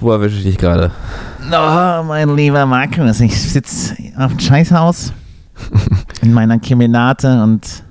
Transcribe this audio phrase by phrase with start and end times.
[0.00, 0.90] Wo erwische ich dich gerade?
[1.50, 5.12] Oh, mein lieber Markus, ich sitze auf dem Scheißhaus
[6.22, 7.82] in meiner Kemenate und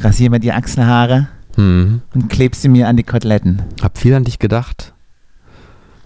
[0.00, 2.02] rasiere mir die Achselhaare Hm.
[2.14, 3.62] und kleb sie mir an die Koteletten.
[3.82, 4.92] Hab viel an dich gedacht.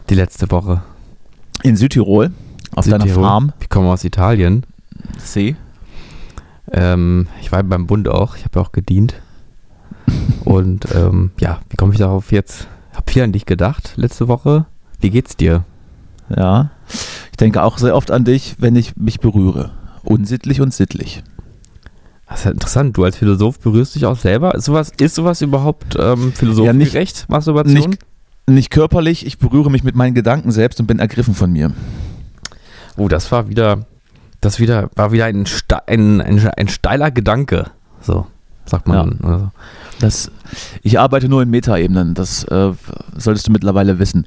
[0.09, 0.83] Die letzte Woche.
[1.62, 2.30] In Südtirol,
[2.74, 3.24] auf deiner Südtirol.
[3.24, 3.52] Farm.
[3.60, 4.65] Ich komme aus Italien.
[5.19, 5.57] See.
[6.71, 8.37] Ähm, ich war beim Bund auch.
[8.37, 9.15] Ich habe ja auch gedient.
[10.45, 12.66] Und ähm, ja, wie komme ich darauf jetzt?
[12.95, 14.65] Hab viel an dich gedacht letzte Woche.
[15.02, 15.64] Wie geht's dir?
[16.34, 16.70] Ja.
[17.30, 19.72] Ich denke auch sehr oft an dich, wenn ich mich berühre.
[20.04, 21.22] Unsittlich und sittlich.
[22.28, 22.96] Das ist ja interessant.
[22.96, 24.54] Du als Philosoph berührst dich auch selber.
[24.54, 27.90] Ist sowas, ist sowas überhaupt ähm, philosophengerecht, Masturbation?
[27.90, 27.98] Nicht,
[28.46, 31.73] nicht körperlich, ich berühre mich mit meinen Gedanken selbst und bin ergriffen von mir.
[32.96, 33.86] Oh, das war wieder,
[34.40, 37.70] das wieder, war wieder ein, ste ein, ein, ein steiler Gedanke.
[38.00, 38.26] So,
[38.66, 39.18] sagt man.
[39.18, 39.50] oder so.
[40.00, 40.30] Das,
[40.82, 42.72] ich arbeite nur in Metaebenen, das äh,
[43.16, 44.26] solltest du mittlerweile wissen.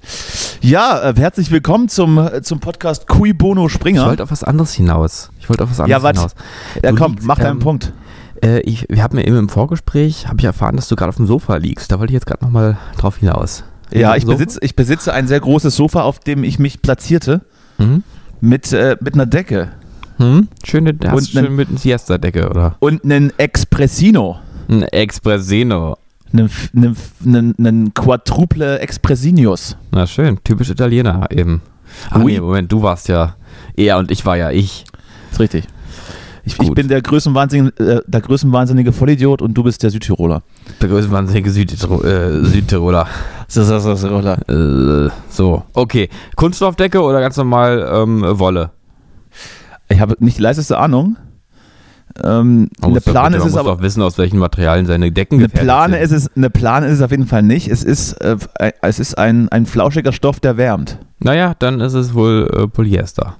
[0.62, 4.06] Ja, äh, herzlich willkommen zum, äh, zum Podcast Cui Bono Ich Springer.
[4.06, 5.30] wollte auf was anderes hinaus.
[5.40, 6.16] Ich wollte auf was Ja, anderes was?
[6.18, 6.36] hinaus.
[6.84, 7.94] ja, du komm, liegst, mach deinen ähm, Punkt.
[8.44, 11.16] Äh, ich, wir haben ja eben im Vorgespräch, habe ich erfahren, dass du gerade auf
[11.16, 11.92] dem Sofa liegst.
[11.92, 13.64] Da wollte ich jetzt gerade nochmal drauf hinaus.
[13.92, 17.42] Ja, Auf ich besitze, ich besitze ein sehr großes Sofa, auf dem ich mich platzierte,
[17.78, 18.04] Mhm.
[18.42, 19.70] mit, äh, mit einer Decke
[20.18, 20.48] Hm?
[20.66, 22.76] Schöne, Und schön mit einer Siesta-Decke, oder?
[22.80, 24.40] und einen Expressino.
[24.70, 25.98] Ein Expressino.
[26.36, 29.78] Einen, einen, einen, einen Quadruple Expressinius.
[29.92, 31.62] Na schön, typisch Italiener eben.
[32.14, 32.34] Oui.
[32.34, 33.36] nee, Moment, du warst ja
[33.78, 34.84] er und ich war ja ich.
[35.32, 35.66] Ist richtig.
[36.44, 40.44] Ich, ich bin der größenwahnsinnige, äh, der größenwahnsinnige Vollidiot und du bist der Südtiroler.
[40.80, 43.08] Der größte wahnsinnige Südtiro äh, Südtiroler.
[43.48, 44.38] Südtiroler.
[44.48, 46.10] Äh, so, okay.
[46.36, 48.72] Kunststoffdecke oder ganz normal ähm, Wolle?
[49.90, 51.18] Ich habe nicht die leiseste Ahnung.
[52.24, 53.76] Ähm, Man eine muss doch Plane bitte- ist es muss aber.
[53.76, 56.04] doch wissen, aus welchen Materialien seine Decken Eine Plane, sind.
[56.04, 57.68] ist es, eine Plane ist es auf jeden Fall nicht.
[57.68, 60.98] Es ist, äh, ein- es ist ein, ein flauschiger Stoff, der wärmt.
[61.20, 63.36] Naja, dann ist es wohl äh, Polyester.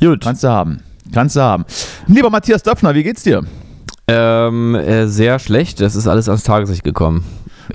[0.00, 0.22] Gut.
[0.22, 0.80] Kannst du haben.
[1.12, 1.64] Kannst du haben.
[2.06, 3.44] Lieber Matthias Döpfner, wie geht's dir?
[4.08, 5.80] Ähm, äh, sehr schlecht.
[5.80, 7.24] Das ist alles ans Tageslicht gekommen.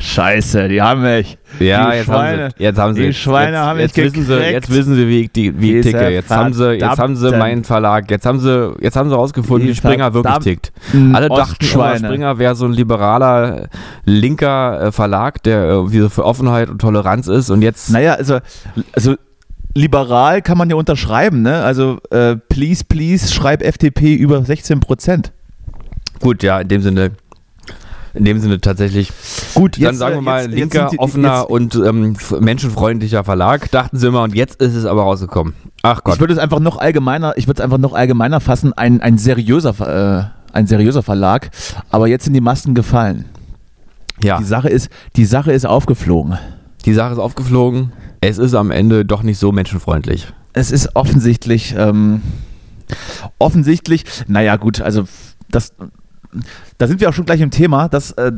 [0.00, 1.38] Scheiße, die haben mich.
[1.58, 4.04] ja, Die jetzt Schweine- haben sie, jetzt haben sie, die Schweine jetzt, haben jetzt mich
[4.06, 6.08] wissen sie, jetzt wissen sie, wie ich, die, wie ich ticke.
[6.10, 8.10] Jetzt haben sie, jetzt haben sie meinen Verlag.
[8.10, 10.72] Jetzt haben sie, jetzt haben sie rausgefunden, wie Springer wirklich tickt.
[11.12, 11.96] Alle dachten, immer.
[11.98, 13.66] Springer wäre so ein liberaler, äh,
[14.04, 17.50] linker äh, Verlag, der irgendwie so für Offenheit und Toleranz ist.
[17.50, 18.38] Und jetzt, Naja, also,
[18.92, 19.16] also
[19.74, 21.62] liberal kann man ja unterschreiben, ne?
[21.62, 25.32] Also, äh, please, please, schreib FDP über 16 Prozent.
[26.20, 27.10] gut, ja, in dem Sinne.
[28.18, 29.12] In dem Sinne tatsächlich.
[29.54, 33.96] Gut, Dann sagen wir mal, linker, sind die- offener jetzt- und ähm, menschenfreundlicher Verlag, dachten
[33.98, 35.54] sie immer, und jetzt ist es aber rausgekommen.
[35.82, 36.14] Ach Gott.
[36.14, 39.18] Ich würde es einfach noch allgemeiner, ich würde es einfach noch allgemeiner fassen, ein, ein
[39.18, 41.50] seriöser, äh, ein seriöser Verlag,
[41.90, 43.26] aber jetzt sind die Masken gefallen.
[44.22, 46.38] ja, Die Sache ist, die Sache ist aufgeflogen.
[46.84, 47.92] die Sache ist aufgeflogen.
[48.20, 50.26] Es ist am Ende doch nicht so menschenfreundlich.
[50.54, 52.22] Es ist offensichtlich, ähm,
[53.38, 55.04] offensichtlich, naja gut, also
[55.50, 55.72] das,
[56.78, 58.32] da sind wir auch schon gleich im Thema, das äh,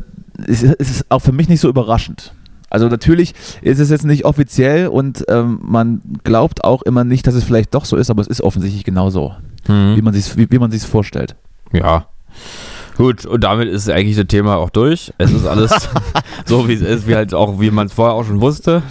[0.46, 2.34] ist, ist auch für mich nicht so überraschend.
[2.68, 7.34] Also natürlich ist es jetzt nicht offiziell und ähm, man glaubt auch immer nicht, dass
[7.34, 9.34] es vielleicht doch so ist, aber es ist offensichtlich genauso,
[9.66, 11.34] wie man sich wie, wie man sich's vorstellt.
[11.72, 12.06] Ja.
[12.96, 15.12] Gut, und damit ist eigentlich das Thema auch durch.
[15.18, 15.70] Es ist alles
[16.44, 18.82] so, wie es ist, wie halt auch, wie man es vorher auch schon wusste.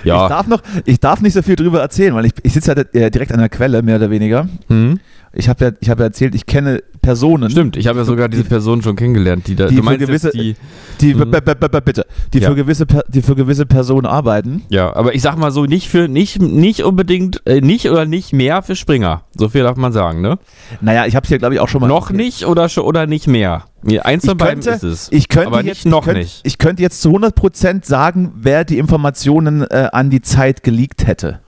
[0.00, 0.28] Ich Ja.
[0.28, 3.10] darf noch, ich darf nicht so viel drüber erzählen, weil ich, ich sitze ja äh,
[3.10, 4.48] direkt an der Quelle, mehr oder weniger.
[4.68, 4.98] Hm?
[5.32, 8.28] Ich habe ja, ich habe ja erzählt, ich kenne Personen, Stimmt, ich habe ja sogar
[8.28, 9.68] diese Person schon kennengelernt, die da.
[9.68, 10.56] Die für gewisse- die.
[11.00, 11.30] die, Mhm.
[11.30, 12.04] bitte,
[12.34, 14.62] die, für gewisse, die für gewisse Personen arbeiten.
[14.70, 18.32] Ja, aber ich sag mal so, nicht für, nicht, nicht unbedingt, äh, nicht oder nicht
[18.32, 19.22] mehr für Springer.
[19.36, 20.38] So viel darf man sagen, ne?
[20.80, 21.86] Naja, ich habe es hier, glaube ich, auch schon mal.
[21.86, 23.64] Noch nicht oder schon oder nicht mehr.
[24.02, 25.08] Eins Ich von beiden könnte, ist es.
[25.12, 26.40] ich könnte aber jetzt noch nicht.
[26.42, 31.40] Ich könnte jetzt zu 100% sagen, wer die Informationen äh, an die Zeit geleakt hätte.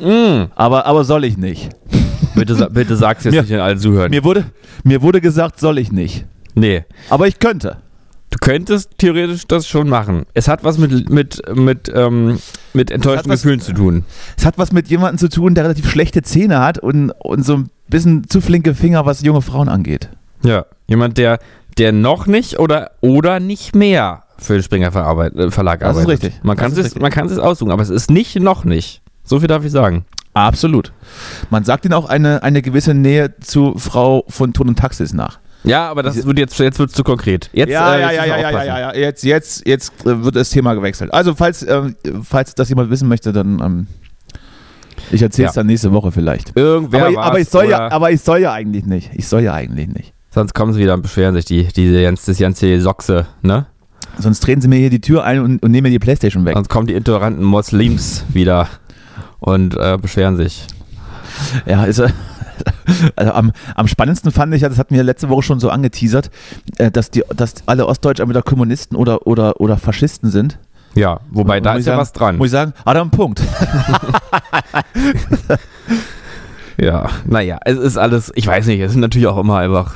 [0.00, 0.44] Mm.
[0.54, 1.70] Aber, aber soll ich nicht.
[2.34, 4.10] Bitte, bitte sag's jetzt Mir- nicht in allen Zuhören.
[4.10, 4.44] Mir wurde,
[4.84, 6.26] mir wurde gesagt, soll ich nicht.
[6.54, 6.84] nee.
[7.10, 7.78] Aber ich könnte.
[8.30, 10.26] Du könntest theoretisch das schon machen.
[10.34, 12.38] Es hat was mit, mit, mit, ähm,
[12.74, 14.04] mit enttäuschten was- Gefühlen zu tun.
[14.36, 17.54] Es hat was mit jemandem zu tun, der relativ schlechte Zähne hat und, und so
[17.58, 20.08] ein bisschen zu flinke Finger, was junge Frauen angeht.
[20.42, 20.66] Ja.
[20.88, 21.38] Jemand, der,
[21.78, 26.02] der noch nicht oder, oder nicht mehr für den Springer Verarbeit, äh, Verlag Das ist
[26.02, 26.24] arbeitet.
[26.24, 26.44] richtig.
[26.44, 27.02] Man Das kann ist es richtig.
[27.02, 29.00] man kann es aussuchen, aber es ist nicht noch nicht.
[29.26, 30.06] So viel darf ich sagen.
[30.32, 30.92] Absolut.
[31.50, 35.38] Man sagt ihnen auch eine, eine gewisse Nähe zu Frau von Ton und Taxis nach.
[35.64, 37.50] Ja, aber das wird jetzt, jetzt wird es zu konkret.
[37.52, 38.94] Jetzt, ja, äh, ja, jetzt ja, ja, ja, ja, ja.
[38.94, 41.12] Jetzt, jetzt, jetzt äh, wird das Thema gewechselt.
[41.12, 41.92] Also, falls, äh,
[42.22, 43.86] falls das jemand wissen möchte, dann ähm,
[45.10, 45.60] ich erzähle es Ja.
[45.60, 46.56] dann nächste Woche vielleicht.
[46.56, 49.10] Irgendwer aber, aber, ich soll ja, aber ich soll ja eigentlich nicht.
[49.14, 50.12] Ich soll ja eigentlich nicht.
[50.30, 53.66] Sonst kommen sie wieder und beschweren sich, die, die, ganz, das ganze Sochse, ne?
[54.18, 56.54] Sonst drehen sie mir hier die Tür ein und, und nehmen mir die Playstation weg.
[56.54, 58.68] Sonst kommen die intoleranten Moslems wieder
[59.40, 60.66] und äh, beschweren sich.
[61.66, 62.08] Ja, ist äh,
[63.16, 66.30] also am, am spannendsten fand ich, ja, das hatten wir letzte Woche schon so angeteasert,
[66.78, 70.58] äh, dass, die, dass alle Ostdeutschen entweder Kommunisten oder, oder, oder Faschisten sind.
[70.94, 72.36] Ja, wobei Und da ist ich ja sagen- was dran.
[72.38, 73.42] Muss ich sagen, hat er einen Punkt.
[76.78, 79.94] Ja, naja, es ist alles, ich weiß nicht, es sind natürlich auch immer einfach,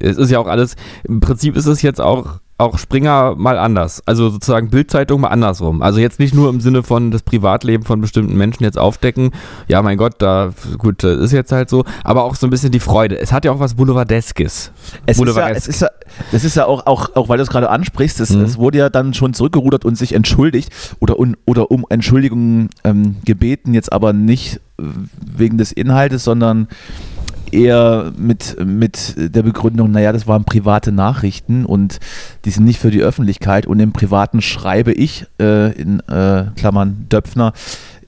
[0.00, 4.02] es ist ja auch alles, im Prinzip ist es jetzt auch, auch Springer mal anders.
[4.06, 5.82] Also sozusagen Bildzeitung mal andersrum.
[5.82, 9.30] Also jetzt nicht nur im Sinne von das Privatleben von bestimmten Menschen jetzt aufdecken.
[9.68, 11.84] Ja, mein Gott, da, gut, das ist jetzt halt so.
[12.04, 13.18] Aber auch so ein bisschen die Freude.
[13.18, 14.72] Es hat ja auch was Boulevardeskes.
[15.06, 15.68] Es ist, ja, Boulevardesk.
[15.68, 15.88] es ist ja,
[16.32, 18.42] das ist ja auch, auch, auch weil du es gerade ansprichst, es, Mhm.
[18.44, 23.16] es wurde ja dann schon zurückgerudert und sich entschuldigt oder, un, oder um Entschuldigung ähm,
[23.24, 24.84] gebeten, jetzt aber nicht äh,
[25.36, 26.68] wegen des Inhaltes, sondern
[27.52, 32.00] eher mit, mit der Begründung, naja, das waren private Nachrichten und
[32.44, 37.06] die sind nicht für die Öffentlichkeit und im Privaten schreibe ich, äh, in äh, Klammern
[37.10, 37.52] Döpfner,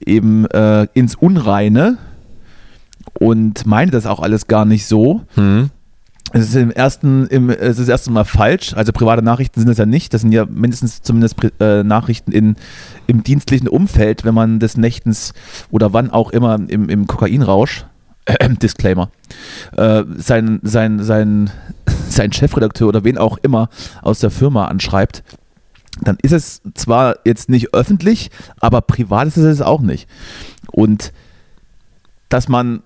[0.05, 1.97] eben äh, ins Unreine
[3.19, 5.21] und meine das auch alles gar nicht so.
[5.35, 5.69] Hm.
[6.33, 8.73] Es ist im ersten, im, es ist erst einmal falsch.
[8.73, 10.13] Also private Nachrichten sind es ja nicht.
[10.13, 12.55] Das sind ja mindestens zumindest äh, Nachrichten in,
[13.07, 15.33] im dienstlichen Umfeld, wenn man des Nächtens
[15.71, 17.85] oder wann auch immer im, im Kokainrausch,
[18.25, 19.09] äh, Disclaimer,
[19.77, 21.49] äh, sein, sein, sein,
[22.09, 23.69] sein Chefredakteur oder wen auch immer
[24.01, 25.23] aus der Firma anschreibt,
[26.01, 28.29] dann ist es zwar jetzt nicht öffentlich,
[28.59, 30.09] aber privat ist es auch nicht.
[30.71, 31.13] Und
[32.29, 32.83] dass man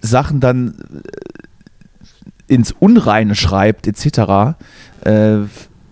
[0.00, 4.56] Sachen dann äh, ins Unreine schreibt, etc.,
[5.04, 5.38] äh,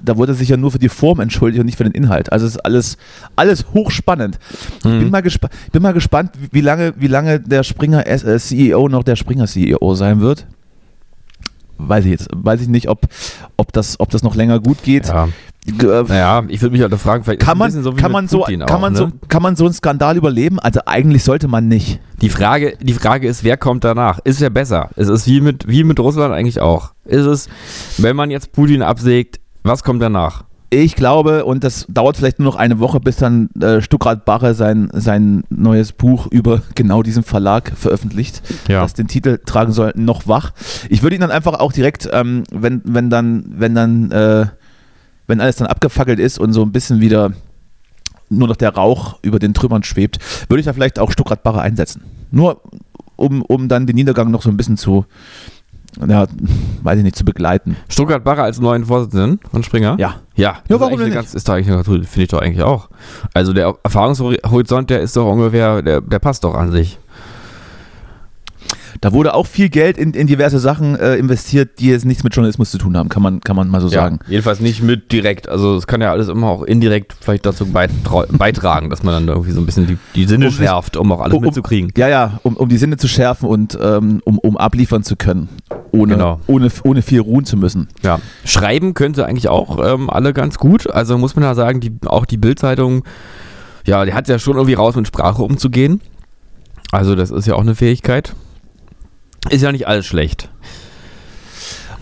[0.06, 2.32] da wurde sich ja nur für die Form entschuldigt und nicht für den Inhalt.
[2.32, 2.96] Also es ist alles,
[3.36, 4.38] alles hochspannend.
[4.78, 5.10] Ich bin Mhm.
[5.10, 9.02] mal, gespa bin mal gespannt, wie- lange, wie lange der Springer S äh, CEO noch
[9.04, 10.46] der Springer CEO sein wird.
[11.78, 13.06] Weiß ich jetzt, weiß ich nicht, ob,
[13.58, 15.08] ob, das, ob das noch länger gut geht.
[15.08, 15.28] Ja.
[15.66, 18.10] Äh, Naja, ich würde mich halt fragen, vielleicht ist kann man, bisschen so wie kann,
[18.10, 18.98] mit man so, Putin kann, auch, man ne?
[18.98, 20.58] so, kann man so einen Skandal überleben?
[20.60, 22.00] Also eigentlich sollte man nicht.
[22.22, 24.20] Die Frage, die Frage ist, wer kommt danach?
[24.24, 24.90] Ist ja besser.
[24.96, 26.92] Es ist wie mit, wie mit Russland eigentlich auch.
[27.04, 27.48] Ist es,
[27.98, 30.44] wenn man jetzt Putin absägt, was kommt danach?
[30.68, 34.52] Ich glaube, und das dauert vielleicht nur noch eine Woche, bis dann äh, Stuckrad Barre
[34.54, 38.82] sein, sein neues Buch über genau diesen Verlag veröffentlicht, Ja.
[38.82, 40.50] das den Titel tragen soll, noch wach.
[40.88, 44.46] Ich würde ihn dann einfach auch direkt, ähm, wenn, wenn dann, wenn dann, äh,
[45.28, 47.32] wenn alles dann abgefackelt ist und so ein bisschen wieder
[48.28, 51.60] nur noch der Rauch über den Trümmern schwebt, würde ich da vielleicht auch Stuckrad Barre
[51.60, 52.02] einsetzen.
[52.32, 52.60] Nur
[53.14, 55.06] um, um dann den Niedergang noch so ein bisschen zu,
[56.06, 56.26] ja,
[56.82, 57.76] weiß ich nicht, zu begleiten.
[57.88, 59.96] Stuttgart Barre als neuen Vorsitzenden von Springer?
[59.98, 60.16] Ja.
[60.34, 61.12] Ja, Ja, warum denn?
[61.12, 62.88] Ganz, ist doch eigentlich eine- finde ich doch eigentlich auch.
[63.34, 66.98] Also der Erfahrungshorizont, der ist doch ungefähr, der, der passt doch an sich.
[69.00, 72.34] Da wurde auch viel Geld in, in diverse Sachen äh, investiert, die jetzt nichts mit
[72.34, 74.18] Journalismus zu tun haben, kann man, kann man mal so sagen.
[74.24, 75.48] Ja, jedenfalls nicht mit direkt.
[75.48, 79.28] Also es kann ja alles immer auch indirekt vielleicht dazu beitra- beitragen, dass man dann
[79.28, 81.92] irgendwie so ein bisschen die, die Sinne Um schärft, um auch alles um- mitzukriegen.
[81.96, 85.48] Ja, ja, um, um die Sinne zu schärfen und ähm, um, um abliefern zu können,
[85.92, 86.40] ohne, Genau.
[86.46, 87.88] ohne, ohne viel ruhen zu müssen.
[88.02, 88.18] Ja.
[88.44, 90.90] Schreiben könnte eigentlich auch ähm, alle ganz gut.
[90.90, 93.04] Also muss man ja sagen, die, auch die Bildzeitung,
[93.86, 96.00] ja, die hat ja schon irgendwie raus mit Sprache umzugehen.
[96.92, 98.34] Also das ist ja auch eine Fähigkeit.
[99.50, 100.48] Ist ja nicht alles schlecht.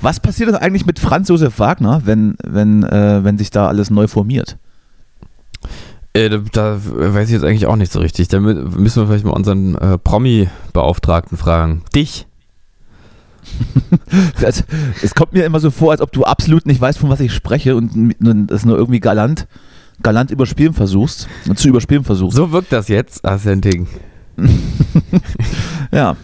[0.01, 3.91] Was passiert denn eigentlich mit Franz Josef Wagner, wenn, wenn, äh, wenn sich da alles
[3.91, 4.57] neu formiert?
[6.13, 8.29] Äh, da, da weiß ich jetzt eigentlich auch nicht so richtig.
[8.29, 11.83] Da mü- müssen wir vielleicht mal unseren äh, Promi-Beauftragten fragen.
[11.95, 12.27] Dich?
[14.41, 14.65] Das,
[15.03, 17.33] es kommt mir immer so vor, als ob du absolut nicht weißt, von was ich
[17.33, 19.47] spreche und n- das nur irgendwie galant,
[20.03, 22.37] galant überspielen versuchst, zu überspielen versuchst.
[22.37, 23.87] So wirkt das jetzt, Assenting.
[25.93, 26.17] Ja.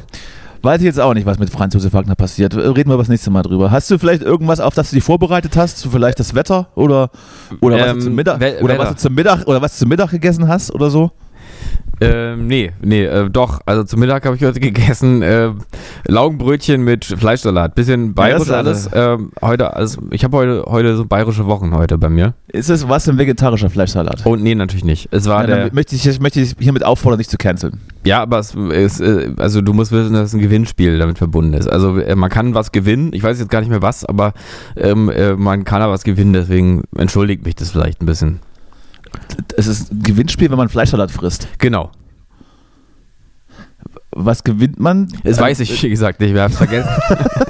[0.63, 2.55] Weiß ich jetzt auch nicht, was mit Franz Josef Wagner passiert.
[2.55, 3.71] Reden wir das nächste Mal drüber.
[3.71, 5.87] Hast du vielleicht irgendwas, auf das du dich vorbereitet hast?
[5.91, 7.11] Vielleicht das Wetter oder,
[7.63, 9.89] oder, was, Ähm, du zum Mittag, oder was du zum Mittag oder was du zum
[9.89, 11.13] Mittag gegessen hast oder so?
[12.01, 13.61] Ähm, nee, nee, äh, doch.
[13.67, 15.51] Also zum Mittag habe ich heute gegessen äh,
[16.07, 17.75] Laugenbrötchen mit Fleischsalat.
[17.75, 18.89] Bisschen bayerisch Ja, alles.
[18.93, 22.35] Ähm, heute, also ich habe heute, heute so bayerische Wochen heute bei mir.
[22.49, 24.25] Ist es was ein vegetarischer Fleischsalat?
[24.27, 25.09] Und nee, natürlich nicht.
[25.11, 25.75] Es war Ja, der.
[25.75, 27.81] möchte ich, möchte ich hiermit auffordern, nicht zu canceln.
[28.05, 31.69] Ja, aber es ist, äh, also du musst wissen, dass ein Gewinnspiel damit verbunden ist.
[31.69, 34.33] Also äh, man kann was gewinnen, ich weiß jetzt gar nicht mehr was, aber
[34.77, 38.41] ähm, äh, man kann da was gewinnen, deswegen entschuldigt mich das vielleicht ein bisschen.
[39.57, 41.49] Es ist ein Gewinnspiel, wenn man Fleischsalat frisst.
[41.59, 41.91] Genau.
[44.13, 45.09] Was gewinnt man?
[45.25, 46.91] Das Äh, weiß ich, wie gesagt, nicht, wir haben es vergessen.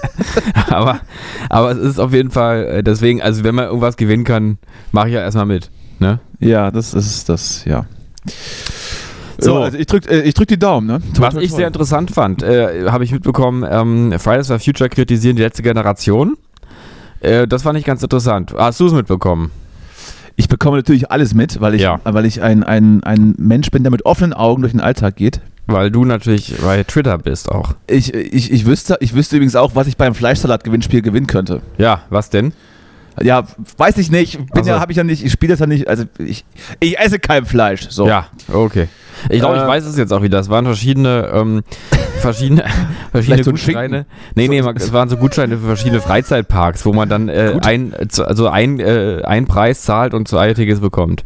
[0.68, 1.00] aber,
[1.48, 4.58] aber es ist auf jeden Fall, äh, deswegen, also wenn man irgendwas gewinnen kann,
[4.92, 5.70] mache ich ja erstmal mit.
[5.98, 6.20] Ne?
[6.38, 7.86] Ja, das ist das, ja.
[9.38, 9.54] So.
[9.54, 11.00] So, also ich drück, äh, ich drück die Daumen, ne?
[11.14, 11.56] Toi, Was toi, ich toi.
[11.58, 16.36] sehr interessant fand, äh, habe ich mitbekommen, ähm, Fridays for Future kritisieren die letzte Generation.
[17.20, 18.52] Äh, das fand ich ganz interessant.
[18.56, 19.50] Hast du es mitbekommen?
[20.40, 22.00] Ich bekomme natürlich alles mit, weil ich, Ja.
[22.02, 25.42] weil ich ein, ein, ein Mensch bin, der mit offenen Augen durch den Alltag geht.
[25.66, 27.74] Weil du natürlich bei Twitter bist auch.
[27.86, 31.60] Ich, ich, ich, wüsste, ich wüsste übrigens auch, was ich beim Fleischsalat-Gewinnspiel gewinnen könnte.
[31.76, 32.54] Ja, was denn?
[33.22, 33.44] Ja,
[33.76, 34.38] weiß ich nicht.
[34.38, 34.70] Bin Ach so.
[34.70, 35.88] ja, habe ich ja nicht, ich spiele das ja nicht.
[35.88, 36.44] Also ich,
[36.80, 37.88] ich esse kein Fleisch.
[37.90, 38.06] So.
[38.08, 38.88] Ja, okay.
[39.28, 40.38] Ich glaube, ich Äh, weiß es jetzt auch wieder.
[40.38, 41.62] Es waren verschiedene, ähm,
[42.20, 42.64] verschiedene,
[43.12, 44.06] verschiedene so Gutscheine.
[44.34, 47.94] Nee, So- nee, es waren so Gutscheine für verschiedene Freizeitparks, wo man dann äh, ein,
[48.24, 51.22] also ein, äh, ein Preis zahlt und zwei Tickets bekommt.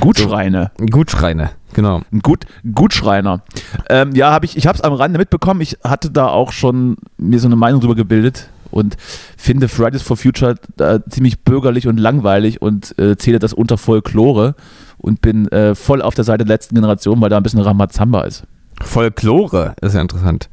[0.00, 0.70] Gutschreine.
[0.90, 2.02] Gutscheine, genau.
[2.12, 3.42] Ein Gut, Gutschreiner.
[3.88, 5.62] Ähm, ja, habe ich, ich habe es am Rande mitbekommen.
[5.62, 8.96] Ich hatte da auch schon mir so eine Meinung drüber gebildet und
[9.36, 14.54] finde Fridays for Future äh, ziemlich bürgerlich und langweilig und äh, zähle das unter Folklore
[14.98, 18.22] und bin äh, voll auf der Seite der letzten Generation, weil da ein bisschen Ramazamba
[18.22, 18.44] ist.
[18.82, 20.48] Folklore ist ja interessant.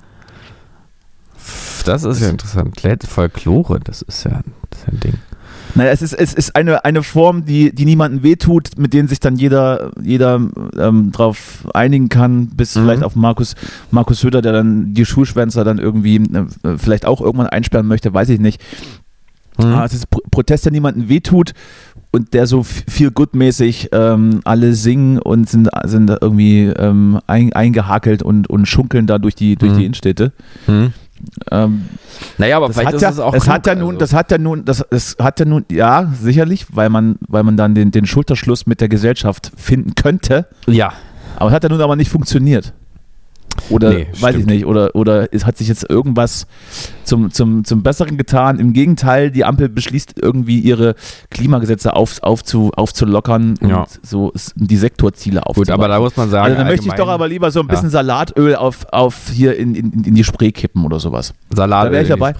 [1.85, 2.81] Das ist ja interessant.
[3.07, 5.13] Folklore, das ist ja, das ist ja ein Ding.
[5.75, 9.19] Naja, es ist, es ist eine, eine Form, die, die niemandem wehtut, mit denen sich
[9.19, 10.41] dann jeder, jeder
[10.77, 12.81] ähm, drauf einigen kann, bis Mhm.
[12.81, 13.55] vielleicht auf Markus,
[13.91, 18.29] Markus Söder, der dann die Schulschwänzer dann irgendwie äh, vielleicht auch irgendwann einsperren möchte, weiß
[18.29, 18.61] ich nicht.
[19.57, 19.65] Mhm.
[19.65, 21.51] Ah, es ist Pro Protest, der niemandem wehtut
[22.11, 28.21] und der so viel gutmäßig ähm, alle singen und sind, sind irgendwie ähm, ein, eingehakelt
[28.23, 29.77] und, und schunkeln da durch die, durch Mhm.
[29.77, 30.31] die Innenstädte.
[30.65, 30.93] Hm.
[31.51, 31.85] Ähm,
[32.37, 33.99] Naja, aber das vielleicht hat ist ja, es auch es klug, hat ja nun, also.
[33.99, 37.57] das hat ja nun, das, es hat ja nun, ja, sicherlich, weil man, weil man
[37.57, 40.93] dann den, den Schulterschluss mit der Gesellschaft finden könnte, Ja,
[41.37, 42.73] aber es hat ja nun aber nicht funktioniert.
[43.69, 44.45] Oder Nee, weiß ich stimmt.
[44.47, 46.45] nicht, oder, oder es hat sich jetzt irgendwas
[47.03, 48.59] zum, zum, zum Besseren getan.
[48.59, 50.95] Im Gegenteil, die Ampel beschließt irgendwie ihre
[51.31, 53.85] Klimagesetze auf, aufzu, aufzulockern und Ja.
[54.03, 55.65] so die Sektorziele aufzubauen.
[55.65, 57.65] gut, aber da muss man sagen, also dann möchte ich doch aber lieber so ein
[57.67, 57.71] Ja.
[57.73, 61.33] bisschen Salatöl auf, auf hier in, in, in die Spree kippen oder sowas.
[61.53, 62.35] Salat da wär ich dabei.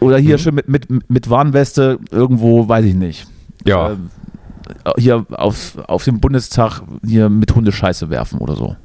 [0.00, 0.40] Oder hier Mhm.
[0.40, 3.26] schon mit, mit, mit Warnweste irgendwo, weiß ich nicht.
[3.64, 4.10] Ja, Ähm,
[4.98, 8.76] hier auf, auf dem Bundestag hier mit Hundescheiße werfen oder so.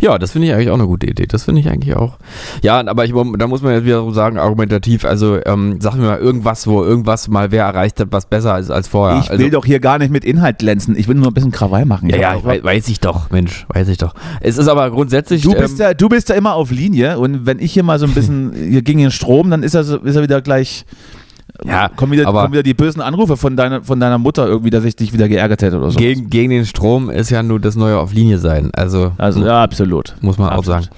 [0.00, 1.26] Ja, das finde ich eigentlich auch eine gute Idee.
[1.26, 2.16] Das finde ich eigentlich auch.
[2.62, 6.06] Ja, aber ich, da muss man jetzt wieder so sagen, argumentativ, also ähm, sag mir
[6.06, 9.20] mal irgendwas, wo irgendwas mal wer erreicht hat, was besser ist als vorher.
[9.22, 10.96] ich also, will doch hier gar nicht mit Inhalt glänzen.
[10.96, 12.08] Ich will nur ein bisschen Krawall machen.
[12.10, 14.14] Ja, ja, ich auch- wei- weiß ich doch, Mensch, weiß ich doch.
[14.40, 15.42] Es ist aber grundsätzlich.
[15.42, 17.98] Du bist, ähm, ja, du bist ja immer auf Linie und wenn ich hier mal
[17.98, 20.84] so ein bisschen hier gegen den Strom, dann ist er, so, ist er wieder gleich.
[21.66, 24.84] Ja, kommen wieder, kommen wieder die bösen Anrufe von deiner, von deiner Mutter irgendwie, dass
[24.84, 25.98] ich dich wieder geärgert hätte oder so.
[25.98, 28.70] gegen, gegen den Strom ist ja nur das neue auf Linie sein.
[28.72, 30.14] Also, also, ja, absolut.
[30.20, 30.84] muss man auch Absolut.
[30.84, 30.94] sagen.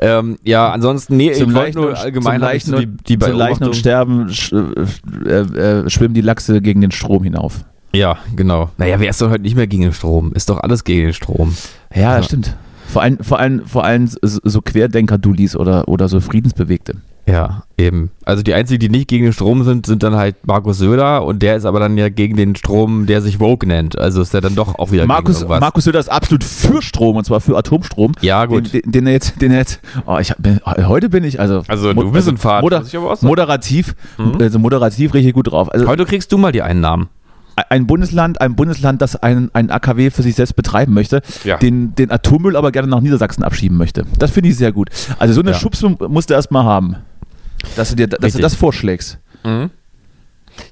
[0.00, 3.64] Ähm, ja, ansonsten, nee, Zum Leichen nur und- allgemein zum Leichen die, die Zu Leichen
[3.64, 7.64] und Sterben sch, äh, äh, schwimmen die Lachse gegen den Strom hinauf.
[7.92, 8.70] Ja, genau.
[8.78, 10.32] Naja, wer ist doch heute nicht mehr gegen den Strom?
[10.32, 11.54] Ist doch alles gegen den Strom.
[11.94, 12.22] Ja, Ja.
[12.22, 12.56] stimmt.
[12.86, 16.94] Vor allem, vor allem, vor allem so, so Querdenker-Dulis oder, oder so Friedensbewegte.
[17.26, 18.10] Ja, eben.
[18.24, 21.42] Also die einzigen, die nicht gegen den Strom sind, sind dann halt Markus Söder und
[21.42, 23.96] der ist aber dann ja gegen den Strom, der sich Vogue nennt.
[23.98, 25.60] Also ist der dann doch auch wieder Markus, gegen irgendwas.
[25.60, 28.12] Markus Söder ist absolut für Strom und zwar für Atomstrom.
[28.20, 28.72] ja, gut.
[28.72, 31.62] Den, den, den er jetzt, den er jetzt, oh, ich bin- heute bin ich, also,
[31.68, 32.62] also du bist ein Fahrt.
[32.62, 32.82] moder,
[33.20, 34.36] moderativ, Mhm.
[34.40, 35.72] also moderativ richtig gut drauf.
[35.72, 37.08] Also Heute kriegst du mal die Einnahmen.
[37.68, 41.58] ein Bundesland, ein Bundesland, das einen, einen AKW für sich selbst betreiben möchte, Ja.
[41.58, 44.06] den, den Atommüll aber gerne nach Niedersachsen abschieben möchte.
[44.18, 44.88] Das finde ich sehr gut.
[45.18, 45.56] Also so eine Ja.
[45.58, 46.96] Schubsung musst du erstmal haben.
[47.76, 49.18] Dass du dir, dass du das vorschlägst.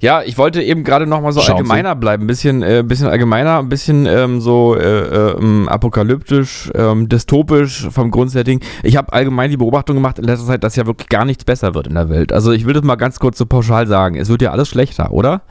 [0.00, 1.52] Ja, ich wollte eben gerade noch mal so Schauen Sie.
[1.62, 7.08] allgemeiner bleiben, ein bisschen, äh, bisschen allgemeiner, ein bisschen ähm, so äh, äh, apokalyptisch, ähm,
[7.08, 8.60] dystopisch vom Grundsetting.
[8.82, 11.74] Ich habe allgemein die Beobachtung gemacht in letzter Zeit, dass ja wirklich gar nichts besser
[11.74, 12.32] wird in der Welt.
[12.32, 14.16] Also ich will das mal ganz kurz so pauschal sagen.
[14.16, 15.42] Es wird ja alles schlechter, oder?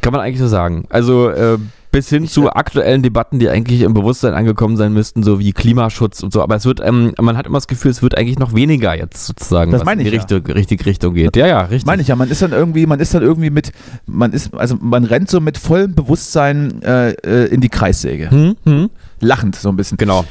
[0.00, 0.84] Kann man eigentlich so sagen.
[0.90, 1.58] Also äh,
[1.90, 6.22] bis hin zu aktuellen Debatten, die eigentlich im Bewusstsein angekommen sein müssten, so wie Klimaschutz
[6.22, 6.42] und so.
[6.42, 9.26] Aber es wird, ähm, man hat immer das Gefühl, es wird eigentlich noch weniger jetzt
[9.26, 10.36] sozusagen, Das was meine in die ich ja.
[10.36, 11.36] Richtung, richtige Richtung geht.
[11.36, 11.86] Ja, ja, richtig.
[11.86, 13.72] Meine ich ja, man ist dann irgendwie, man ist dann irgendwie mit,
[14.06, 18.30] man ist, also man rennt so mit vollem Bewusstsein äh, äh, in die Kreissäge.
[18.30, 18.90] Hm, hm.
[19.20, 19.96] Lachend so ein bisschen.
[19.98, 20.24] Genau.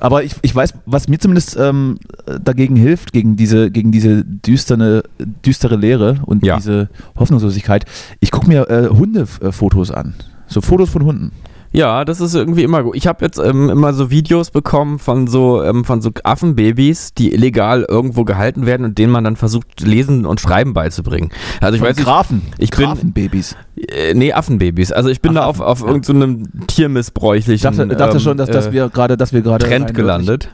[0.00, 1.96] Aber ich, ich weiß, was mir zumindest ähm,
[2.42, 5.04] dagegen hilft, gegen diese, gegen diese düstere,
[5.46, 6.56] düstere Leere und Ja.
[6.56, 7.84] diese Hoffnungslosigkeit,
[8.18, 10.14] ich gucke mir äh, Hundefotos an.
[10.52, 11.32] So Fotos von Hunden.
[11.74, 12.94] Ja, das ist irgendwie immer gut.
[12.96, 17.32] Ich habe jetzt ähm, immer so Videos bekommen von so ähm, von so Affenbabys, die
[17.32, 21.30] illegal irgendwo gehalten werden und denen man dann versucht lesen und schreiben beizubringen.
[21.62, 22.42] Also ich Von weiß Grafen.
[22.58, 23.56] ich bin- Grafenbabys.
[23.88, 24.92] äh, nee Affenbabys.
[24.92, 25.86] Also ich bin Ach, da auf auf ja.
[25.86, 29.64] irgendeinem Ich tiermissbräuchlichen dachte, dachte ähm, schon, dass, dass äh, wir gerade, dass wir gerade
[29.64, 30.50] Trend rein gelandet.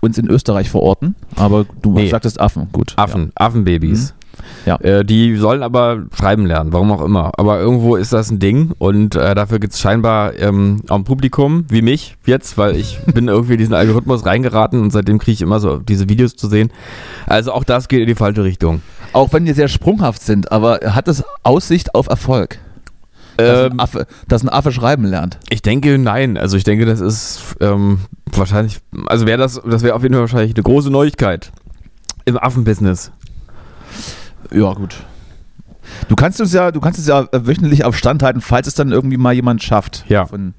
[0.00, 1.14] uns in Österreich verorten.
[1.36, 2.08] Aber du Nee.
[2.08, 2.94] sagtest Affen, gut.
[2.96, 4.14] Affen, Affenbabys.
[4.14, 4.23] Mhm.
[4.66, 4.76] Ja.
[4.76, 7.32] Äh, die sollen aber schreiben lernen, warum auch immer.
[7.36, 11.04] Aber irgendwo ist das ein Ding und äh, dafür gibt es scheinbar ähm, auch ein
[11.04, 15.34] Publikum wie mich jetzt, weil ich bin irgendwie in diesen Algorithmus reingeraten und seitdem kriege
[15.34, 16.70] ich immer so diese Videos zu sehen.
[17.26, 18.82] Also auch das geht in die falsche Richtung.
[19.12, 22.58] Auch wenn die sehr sprunghaft sind, aber hat es Aussicht auf Erfolg?
[23.36, 25.38] Dass, ein Ähm, Affe, dass ein Affe schreiben lernt.
[25.50, 26.36] ich denke, nein.
[26.36, 27.98] Also ich denke, das ist ähm,
[28.32, 31.50] wahrscheinlich, also wäre das, das wäre auf jeden Fall wahrscheinlich eine große Neuigkeit
[32.24, 33.10] im Affenbusiness.
[34.52, 34.96] Ja, gut.
[36.08, 38.74] Du kannst uns ja, du kannst es ja äh, wöchentlich auf Stand halten, falls es
[38.74, 40.24] dann irgendwie mal jemand schafft Ja.
[40.26, 40.54] von,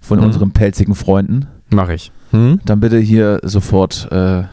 [0.00, 0.24] von Mhm.
[0.26, 1.46] unseren pelzigen Freunden.
[1.70, 2.12] Mache ich.
[2.32, 2.60] Hm?
[2.64, 4.08] Dann bitte hier sofort.
[4.12, 4.44] Äh,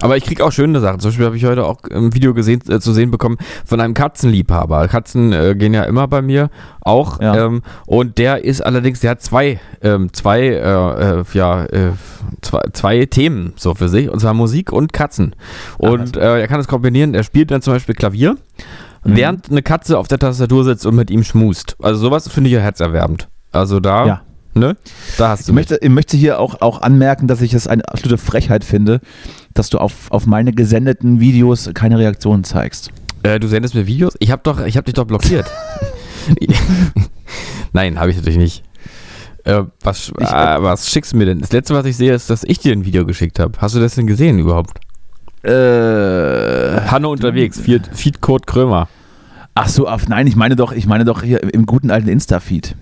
[0.00, 1.00] Aber ich kriege auch schöne Sachen.
[1.00, 3.94] Zum Beispiel habe ich heute auch ein Video gesehen, äh, zu sehen bekommen von einem
[3.94, 4.88] Katzenliebhaber.
[4.88, 6.50] Katzen äh, gehen ja immer bei mir
[6.80, 7.20] auch.
[7.20, 7.46] Ja.
[7.46, 11.92] Ähm, und der ist allerdings, der hat zwei, ähm, zwei, äh, äh, ja, äh,
[12.42, 14.10] zwei, zwei Themen so für sich.
[14.10, 15.34] Und zwar Musik und Katzen.
[15.78, 17.14] Und äh, er kann es kombinieren.
[17.14, 18.36] Er spielt dann zum Beispiel Klavier,
[19.04, 19.16] Mhm.
[19.16, 21.76] während eine Katze auf der Tastatur sitzt und mit ihm schmust.
[21.80, 23.28] Also sowas finde ich ja herzerwärmend.
[23.52, 24.22] Also da, ja.
[24.54, 24.76] ne?
[25.16, 25.70] Da hast Ich du mich.
[25.70, 29.00] möchte, ich möchte hier auch, auch anmerken, dass ich es eine absolute Frechheit finde,
[29.58, 32.90] dass du auf, auf meine gesendeten Videos keine Reaktion zeigst.
[33.22, 34.14] Äh, du sendest mir Videos?
[34.20, 35.46] Ich habe doch, ich habe dich doch blockiert.
[37.72, 38.62] Nein, habe ich natürlich nicht.
[39.44, 41.40] Äh, was, Ich- äh, was schickst du mir denn?
[41.40, 43.52] Das letzte, was ich sehe, ist, dass ich dir ein Video geschickt habe.
[43.60, 44.78] Hast du das denn gesehen überhaupt?
[45.42, 48.88] Äh, Hanno unterwegs, Feed, Feedcode Krömer.
[49.54, 52.74] ach so, auf, nein, ich meine doch, ich meine doch hier im guten alten Insta-Feed.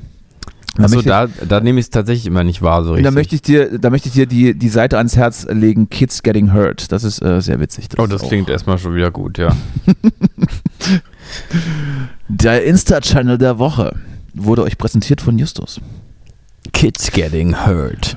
[0.77, 3.05] Da ich- da, da nehme ich es tatsächlich immer nicht wahr, so richtig.
[3.05, 6.23] Da möchte ich dir, da möchte ich dir die, die Seite ans Herz legen, Kids
[6.23, 6.91] Getting Hurt.
[6.91, 7.89] Das ist äh, sehr witzig.
[7.99, 9.55] oh, das klingt erstmal schon wieder gut, ja.
[12.29, 13.95] Der Insta-Channel der Woche
[14.35, 15.81] wurde euch präsentiert von Justus.
[16.73, 18.17] Kids getting hurt.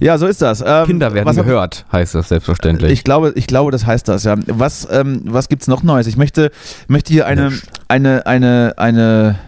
[0.00, 0.62] Ja, so ist das.
[0.66, 2.90] Ähm, Kinder werden gehört, heißt das selbstverständlich.
[2.92, 4.34] Ich glaube, ich glaube, das heißt das, ja.
[4.46, 6.06] Was, ähm, was gibt's noch Neues?
[6.08, 6.50] Ich möchte,
[6.88, 7.52] möchte hier eine,
[7.88, 9.38] eine, eine, eine,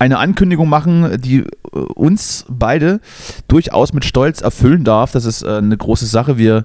[0.00, 3.00] eine Ankündigung machen, die äh, uns beide
[3.48, 5.12] durchaus mit Stolz erfüllen darf.
[5.12, 6.38] Das ist äh, eine große Sache.
[6.38, 6.64] Wir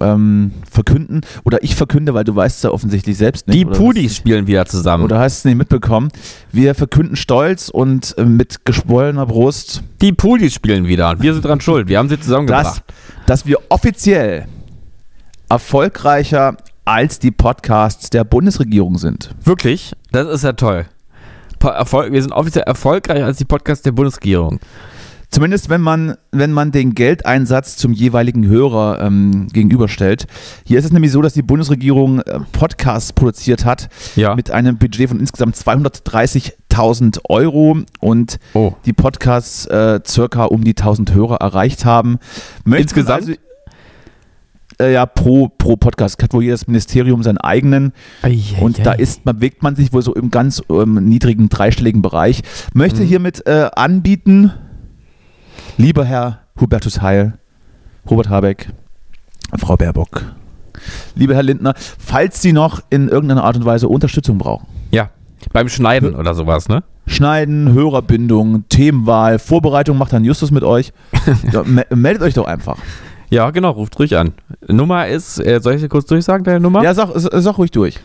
[0.00, 3.58] ähm, verkünden, oder ich verkünde, weil du weißt es ja offensichtlich selbst nicht.
[3.58, 5.04] die Pudis spielen wieder zusammen.
[5.04, 6.10] Oder hast du es nicht mitbekommen?
[6.52, 11.44] Wir verkünden stolz und äh, mit geschwollener Brust, die Pudis spielen wieder und wir sind
[11.44, 11.88] dran schuld.
[11.88, 12.82] Wir haben sie zusammengebracht.
[13.26, 14.46] dass, dass wir offiziell
[15.48, 19.34] erfolgreicher als die Podcasts der Bundesregierung sind.
[19.44, 19.92] Wirklich?
[20.10, 20.86] Das ist ja toll.
[21.62, 24.60] Erfolg, wir sind offiziell erfolgreicher als die Podcasts der Bundesregierung.
[25.30, 30.26] Zumindest wenn man, wenn man den Geldeinsatz zum jeweiligen Hörer ähm, gegenüberstellt.
[30.64, 34.34] Hier ist es nämlich so, dass die Bundesregierung äh, Podcasts produziert hat Ja.
[34.34, 38.72] mit einem Budget von insgesamt 230.000 Euro und oh.
[38.86, 42.18] die Podcasts äh, circa um die 1000 Hörer erreicht haben.
[42.64, 43.28] Möchte Insgesamt?
[43.28, 43.32] Also,
[44.80, 47.92] äh, ja, pro, pro Podcast hat wohl jedes Ministerium seinen eigenen
[48.60, 52.42] und da ist, man bewegt man sich wohl so im ganz ähm, niedrigen dreistelligen Bereich.
[52.74, 53.06] Möchte Mhm.
[53.06, 54.52] hiermit äh, anbieten,
[55.76, 57.34] lieber Herr Hubertus Heil,
[58.08, 58.68] Robert Habeck,
[59.56, 60.24] Frau Baerbock,
[61.14, 64.66] lieber Herr Lindner, falls Sie noch in irgendeiner Art und Weise Unterstützung brauchen.
[64.90, 65.10] Ja.
[65.52, 66.82] Beim Schneiden oder sowas, ne?
[67.06, 70.92] Schneiden, Hörerbindung, Themenwahl, Vorbereitung macht dann Justus mit euch.
[71.52, 72.76] Ja, me meldet euch doch einfach.
[73.30, 74.32] Ja, genau, ruft ruhig an.
[74.66, 76.82] Nummer ist, äh, soll ich dir kurz durchsagen, deine Nummer?
[76.82, 77.98] Ja, sag, sag ruhig durch.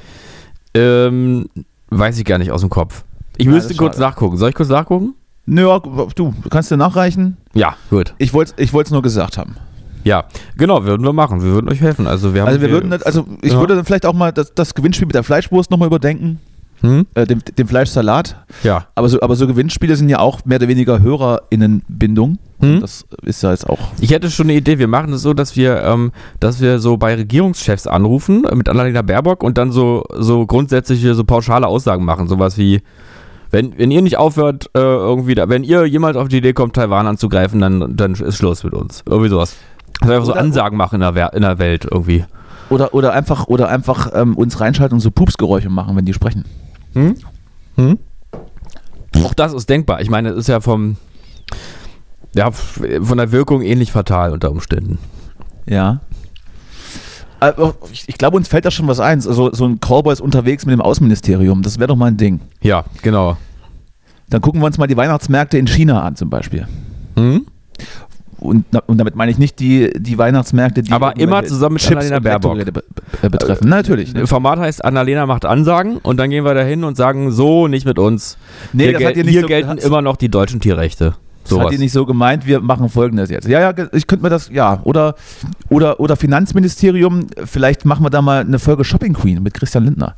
[0.74, 1.48] Ähm,
[1.90, 3.04] weiß ich gar nicht aus dem Kopf.
[3.38, 4.08] Ich Ja, müsste kurz schade.
[4.10, 4.38] nachgucken.
[4.38, 5.16] Soll ich kurz nachgucken?
[5.46, 5.68] Nö,
[6.16, 7.38] du, kannst dir nachreichen.
[7.54, 8.14] Ja, gut.
[8.18, 9.56] Ich wollte es ich wollt's nur gesagt haben.
[10.04, 10.26] Ja,
[10.58, 11.42] genau, würden wir machen.
[11.42, 12.08] Wir würden euch helfen.
[12.08, 13.60] Also wir haben Also wir würden, also ich Ja.
[13.60, 16.40] würde dann vielleicht auch mal das, das Gewinnspiel mit der Fleischwurst nochmal überdenken,
[16.84, 17.08] Hm?
[17.16, 18.36] äh, dem, dem Fleischsalat.
[18.64, 18.88] Ja.
[18.96, 22.40] Aber so, aber so Gewinnspiele sind ja auch mehr oder weniger HörerInnenbindung.
[22.60, 22.82] Hm?
[22.82, 23.80] Das ist ja jetzt auch.
[24.02, 24.80] Ich hätte schon eine Idee.
[24.80, 28.68] Wir machen es so, dass wir, ähm, dass wir so bei Regierungschefs anrufen äh, mit
[28.68, 32.28] Annalena Baerbock und dann so, so grundsätzliche, so pauschale Aussagen machen.
[32.28, 32.82] Sowas wie,
[33.50, 36.76] wenn, wenn ihr nicht aufhört, äh, irgendwie, da, wenn ihr jemals auf die Idee kommt,
[36.76, 39.04] Taiwan anzugreifen, dann, dann ist Schluss mit uns.
[39.08, 39.56] Irgendwie sowas.
[40.02, 42.26] Also einfach so Ansagen machen in der, in der Welt irgendwie.
[42.70, 46.44] Oder, oder einfach, oder einfach ähm, uns reinschalten und so Pupsgeräusche machen, wenn die sprechen.
[46.94, 47.16] Hm?
[47.76, 48.00] Hm?
[49.24, 50.02] Auch das ist denkbar.
[50.02, 50.98] Ich meine, es ist ja vom.
[52.36, 54.98] Ja, von der Wirkung ähnlich fatal unter Umständen.
[55.68, 56.02] Ja.
[57.92, 59.18] Ich, ich glaube, uns fällt da schon was ein.
[59.18, 61.62] Also, so ein Callboy ist unterwegs mit dem Außenministerium.
[61.62, 62.40] Das wäre doch mal ein Ding.
[62.62, 63.38] Ja, genau.
[64.30, 66.68] Dann gucken wir uns mal die Weihnachtsmärkte in China an, zum Beispiel.
[67.16, 67.46] Hm?
[68.40, 72.06] Und, und damit meine ich nicht die, die Weihnachtsmärkte, die Aber immer zusammen mit Chips
[72.12, 72.66] Annalena und Baerbock.
[72.66, 72.84] Be-
[73.22, 73.68] be- betreffen.
[73.70, 74.14] Na, natürlich.
[74.14, 74.28] Ne?
[74.28, 78.00] Format heißt Annalena macht Ansagen und dann gehen wir dahin und sagen, so, nicht mit
[78.00, 78.38] uns.
[78.74, 80.60] Nee, hier das gel- hat ihr nicht hier so- gelten das- immer noch die deutschen
[80.60, 81.16] Tierrechte.
[81.44, 81.66] Das Sowas.
[81.66, 83.48] hat ihr nicht so gemeint, wir machen folgendes jetzt.
[83.50, 85.16] Ja, ja, ich könnte mir das, ja, oder,
[85.70, 90.16] oder, oder Finanzministerium, vielleicht machen wir da mal eine Folge Shopping Queen mit Christian Lindner.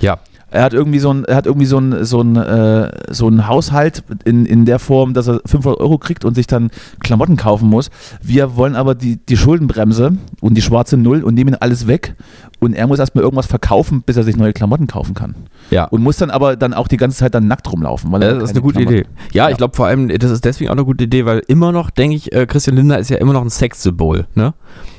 [0.00, 0.18] ja,
[0.50, 3.46] Er hat irgendwie so ein, er hat irgendwie so ein, so ein, äh, so ein
[3.48, 7.68] Haushalt in, in der Form, dass er 500 Euro kriegt und sich dann Klamotten kaufen
[7.68, 7.90] muss.
[8.22, 12.14] Wir wollen aber die, die Schuldenbremse und die schwarze Null und nehmen alles weg.
[12.60, 15.34] Und er muss erstmal irgendwas verkaufen, bis er sich neue Klamotten kaufen kann.
[15.70, 15.84] ja.
[15.84, 18.10] Und muss dann aber dann auch die ganze Zeit dann nackt rumlaufen.
[18.10, 19.08] Weil er Das ist eine gute Klamotten- Idee.
[19.32, 19.50] Ja, Ja.
[19.50, 22.16] ich glaube vor allem, das ist deswegen auch eine gute Idee, weil immer noch, denke
[22.16, 24.54] ich, äh, Christian Lindner ist ja immer noch ein Sexsymbol, ne?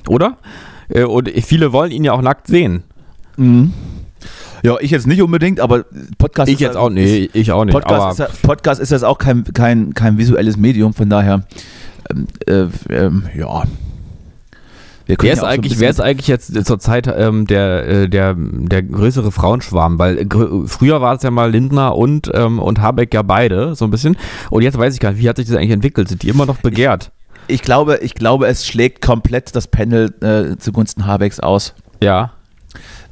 [0.08, 0.38] Oder?
[0.90, 2.84] Äh, Und viele wollen ihn ja auch nackt sehen.
[3.36, 3.74] Mhm.
[4.64, 5.86] Ja, ich jetzt nicht unbedingt, aber
[6.18, 7.74] Podcast Ich ist jetzt ja- auch, nee, ich auch nicht.
[7.74, 11.44] Podcast, ist, Podcast ist jetzt auch kein, kein, kein visuelles Medium, von daher,
[12.10, 13.64] ähm, äh, ähm, ja.
[15.08, 18.84] Wer ist, ja eigentlich, wer ist eigentlich jetzt zur Zeit ähm, der, äh, der, der
[18.84, 19.98] größere Frauenschwarm?
[19.98, 23.86] Weil grö- früher war es ja mal Lindner und, ähm, und Habeck ja beide, so
[23.86, 24.18] ein bisschen.
[24.52, 26.10] Und jetzt weiß ich gar nicht, wie hat sich das eigentlich entwickelt?
[26.10, 27.12] Sind die immer noch begehrt?
[27.48, 32.34] ich, glaube, ich glaube, es schlägt komplett das Pendel äh, zugunsten Habecks aus, Ja,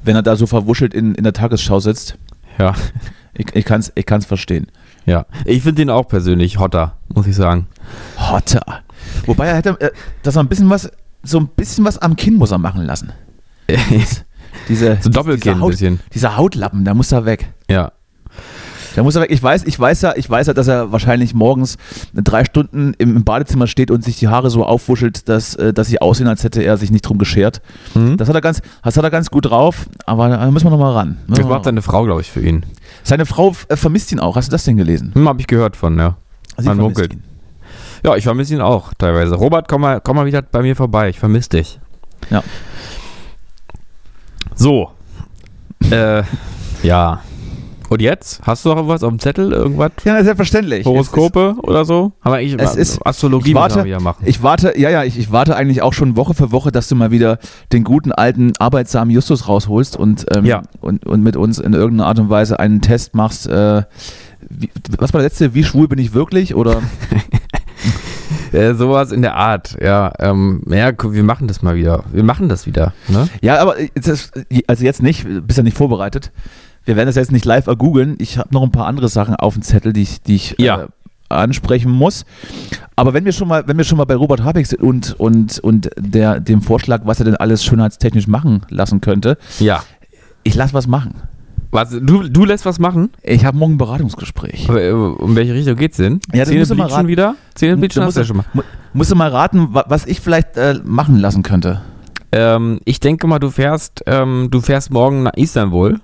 [0.08, 2.18] wenn er da so verwuschelt in, in der Tagesschau sitzt.
[2.58, 2.74] ja,
[3.34, 4.68] Ich, ich kann es ich kann's verstehen.
[5.06, 5.26] ja.
[5.46, 7.68] Ich finde den auch persönlich hotter, muss ich sagen.
[8.18, 8.82] Hotter.
[9.26, 9.92] Wobei er hätte, äh,
[10.24, 10.90] dass er ein bisschen was,
[11.24, 13.12] so ein bisschen was am Kinn muss er machen lassen.
[14.70, 16.00] Diese, so Doppelkinn dieser ein bisschen.
[16.14, 17.54] Dieser Hautlappen, der muss da weg.
[17.70, 17.92] Ja.
[18.98, 19.30] Der muss er weg.
[19.32, 21.78] Ich weiß, ich weiß ja, ich weiß ja, dass er wahrscheinlich morgens
[22.16, 26.02] drei Stunden im Badezimmer steht und sich die Haare so aufwuschelt, dass, äh, dass sie
[26.02, 27.62] aussehen, als hätte er sich nicht drum geschert.
[27.94, 28.18] Hm?
[28.18, 30.80] Das hat er ganz, das hat er ganz gut drauf, aber da müssen wir noch
[30.80, 31.20] mal ran.
[31.28, 32.66] Das macht seine Frau, glaube ich, für ihn.
[33.04, 34.36] Seine Frau äh, vermisst ihn auch.
[34.36, 35.12] Hast du das denn gelesen?
[35.14, 36.18] Hm, hab ich gehört von, ja.
[36.58, 37.24] Sie Man vermisst ihn.
[38.04, 39.36] Ja, ich vermisse ihn auch teilweise.
[39.36, 41.10] Robert, komm mal, komm mal wieder bei mir vorbei.
[41.10, 41.80] Ich vermisse dich.
[42.32, 42.44] Ja.
[44.56, 44.90] So.
[45.92, 46.24] äh,
[46.82, 47.22] ja.
[47.90, 48.42] Und jetzt?
[48.44, 49.54] Hast du noch was auf dem Zettel?
[49.54, 49.92] Irgendwas?
[50.04, 50.86] Ja, selbstverständlich.
[50.86, 52.12] Horoskope oder so?
[52.22, 54.24] Haben wir eigentlich Es ist- Astrologie ich warte- wir wieder machen.
[54.26, 56.96] Ich warte, ja, ja, ich, ich warte eigentlich auch schon Woche für Woche, dass du
[56.96, 57.40] mal wieder
[57.72, 60.64] den guten alten arbeitsamen Justus rausholst und, ähm, Ja.
[60.82, 63.48] und, und mit uns in irgendeiner Art und Weise einen Test machst.
[63.48, 63.84] Äh,
[64.50, 65.54] wie, was war der letzte?
[65.54, 66.56] Wie schwul bin ich wirklich?
[66.56, 66.82] Oder
[68.54, 70.12] Äh, sowas in der Art, ja.
[70.20, 72.06] Ähm, ja, guck, wir machen das mal wieder.
[72.14, 72.94] Wir machen das wieder.
[73.10, 73.28] Ne?
[73.42, 74.32] ja, aber jetzt ist-
[74.68, 76.32] also jetzt nicht, bist ja nicht vorbereitet.
[76.88, 78.16] Wir werden das jetzt nicht live ergoogeln.
[78.20, 80.84] Ich habe noch ein paar andere Sachen auf dem Zettel, die ich, die ich Ja.
[80.84, 80.88] äh,
[81.30, 82.26] ansprechen muss.
[82.96, 85.60] Aber wenn wir schon mal, wenn wir schon mal bei Robert Habeck sind und, und,
[85.60, 89.84] und der, dem Vorschlag, was er denn alles schönheitstechnisch machen lassen könnte, Ja.
[90.44, 91.16] ich lasse was machen.
[91.72, 93.10] Was, du, du lässt was machen?
[93.22, 94.70] Ich habe morgen ein Beratungsgespräch.
[94.70, 96.22] Aber, äh, Um welche Richtung geht's denn?
[96.34, 97.10] Ja, Zähne mal raten.
[97.10, 97.36] wieder?
[97.56, 98.46] Zähne bleachen hast du ja schon mal.
[98.54, 98.62] mu-
[98.94, 101.82] musst du mal raten, wa- was ich vielleicht äh, machen lassen könnte.
[102.32, 106.00] Ähm, ich denke mal, du fährst, ähm, du fährst morgen nach Istanbul.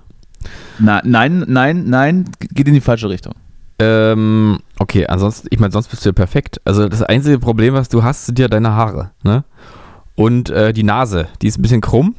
[0.78, 3.34] Na, nein, nein, nein, geht in die falsche Richtung.
[3.78, 6.60] Ähm, okay, ansonsten, ich meine, sonst bist du ja perfekt.
[6.64, 9.44] Also das einzige Problem, was du hast, sind ja deine Haare, ne?
[10.14, 12.14] Und äh, die Nase, die ist ein bisschen krumm.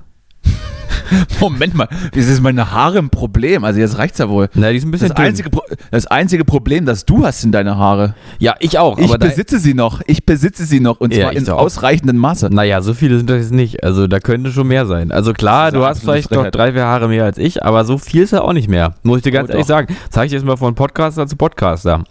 [1.40, 3.64] Moment mal, das ist meine Haare ein Problem.
[3.64, 4.50] Also jetzt reicht's ja wohl.
[4.56, 5.26] Na, die ist ein bisschen Das dünn.
[5.26, 8.16] einzige, Pro das einzige Problem, das du hast, sind deine Haare.
[8.40, 8.98] ja, ich auch.
[8.98, 10.02] Ich besitze sie noch.
[10.08, 11.58] Ich besitze sie noch und Ja, zwar in auch.
[11.60, 12.50] ausreichendem Maße.
[12.50, 13.84] naja, so viele sind das jetzt nicht.
[13.84, 15.12] Also da könnte schon mehr sein.
[15.12, 16.56] Also klar, du hast vielleicht noch Frechheit.
[16.56, 18.96] drei, vier Haare mehr als ich, aber so viel ist ja auch nicht mehr.
[19.04, 19.76] Muss ich dir ganz Oh, ehrlich doch.
[19.76, 19.96] sagen.
[20.10, 22.04] Zeige ich jetzt mal von Podcaster zu Podcaster.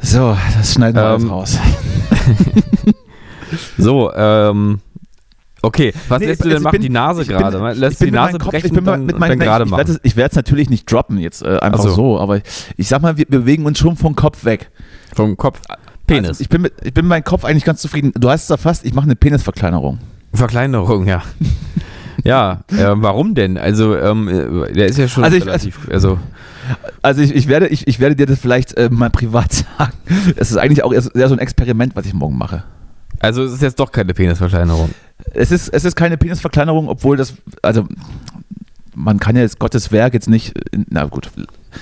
[0.00, 1.58] So, das schneiden wir alles Ähm, raus.
[3.78, 4.80] So, ähm.
[5.66, 6.72] Okay, was Nee, lässt du also denn ich machen?
[6.72, 7.72] bin- die Nase ich gerade.
[7.72, 9.78] ich Lässt bin die Nase Kopf- brechen ich bin dann, mit gerade ich machen.
[9.78, 11.94] werde es- ich werde es natürlich nicht droppen jetzt äh, einfach Ach so.
[11.94, 12.20] so.
[12.20, 12.40] aber
[12.76, 14.70] ich sag mal, wir bewegen uns schon vom Kopf weg.
[15.14, 15.60] Vom Kopf.
[16.06, 16.28] Penis.
[16.28, 18.12] Also ich, bin mit, ich bin mit meinem Kopf eigentlich ganz zufrieden.
[18.14, 19.98] Du hast es erfasst, ich mache eine Penisverkleinerung.
[20.32, 21.22] Verkleinerung, ja.
[22.24, 23.58] ja, ähm, warum denn?
[23.58, 26.18] Also, ähm, äh, der ist ja schon Also ich- relativ, also,
[27.02, 29.92] Also ich, ich, werde, ich, ich werde dir das vielleicht äh, mal privat sagen.
[30.36, 32.62] Es ist eigentlich auch eher so ein Experiment, was ich morgen mache.
[33.20, 34.90] Also es ist jetzt doch keine Penisverkleinerung.
[35.34, 37.86] Es ist, es ist keine Penisverkleinerung, obwohl das, also
[38.94, 40.54] man kann ja jetzt Gottes Werk jetzt nicht,
[40.88, 41.30] na gut,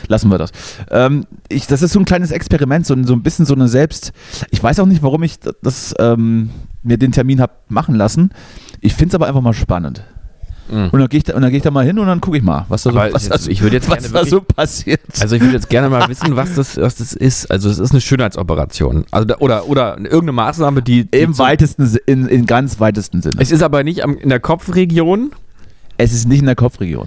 [0.09, 0.51] lassen wir das.
[0.91, 3.69] Ähm, ich, das ist so ein kleines Experiment, so, ein- so ein bisschen so eine
[3.69, 4.13] Selbst,
[4.51, 6.51] ich weiß auch nicht, warum ich das, ähm,
[6.83, 8.31] mir den Termin habe machen lassen.
[8.81, 10.03] Ich finde es aber einfach mal spannend.
[10.69, 12.39] Und dann gehe ich, da- und dann geh ich da mal hin und dann gucke
[12.39, 14.41] ich mal, was da so, was jetzt- da so, ich jetzt was da wirklich- so
[14.41, 15.01] passiert.
[15.21, 17.51] Also ich würde jetzt gerne mal wissen, was das, was das ist.
[17.51, 19.05] Also es ist eine Schönheitsoperation.
[19.11, 21.05] Also da, oder, oder irgendeine Maßnahme, die.
[21.05, 23.37] die Im weitesten, in, in ganz weitesten Sinne.
[23.41, 25.33] Es ist aber nicht am, in der Kopfregion.
[25.99, 27.07] Es ist nicht in der Kopfregion.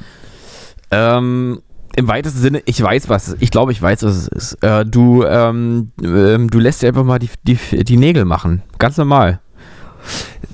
[0.92, 1.60] Ähm,
[1.96, 3.36] Im weitesten Sinne, ich weiß was.
[3.40, 4.64] Ich glaube, ich weiß, was es ist.
[4.64, 8.62] Äh, du, ähm, ähm, du lässt dir einfach mal die, die, die Nägel machen.
[8.78, 9.40] Ganz normal.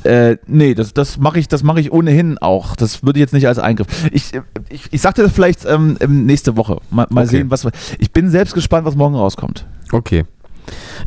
[0.04, 2.76] Äh, nee, das, das mache ich, das mache ich ohnehin auch.
[2.76, 3.88] Das würde ich jetzt nicht als Eingriff.
[4.12, 6.80] Ich, äh, ich, ich sagte das vielleicht ähm, ähm, nächste Woche.
[6.90, 7.38] Mal, mal Okay.
[7.38, 7.66] sehen, was.
[8.00, 9.66] Ich bin selbst gespannt, was morgen rauskommt.
[9.92, 10.26] Okay.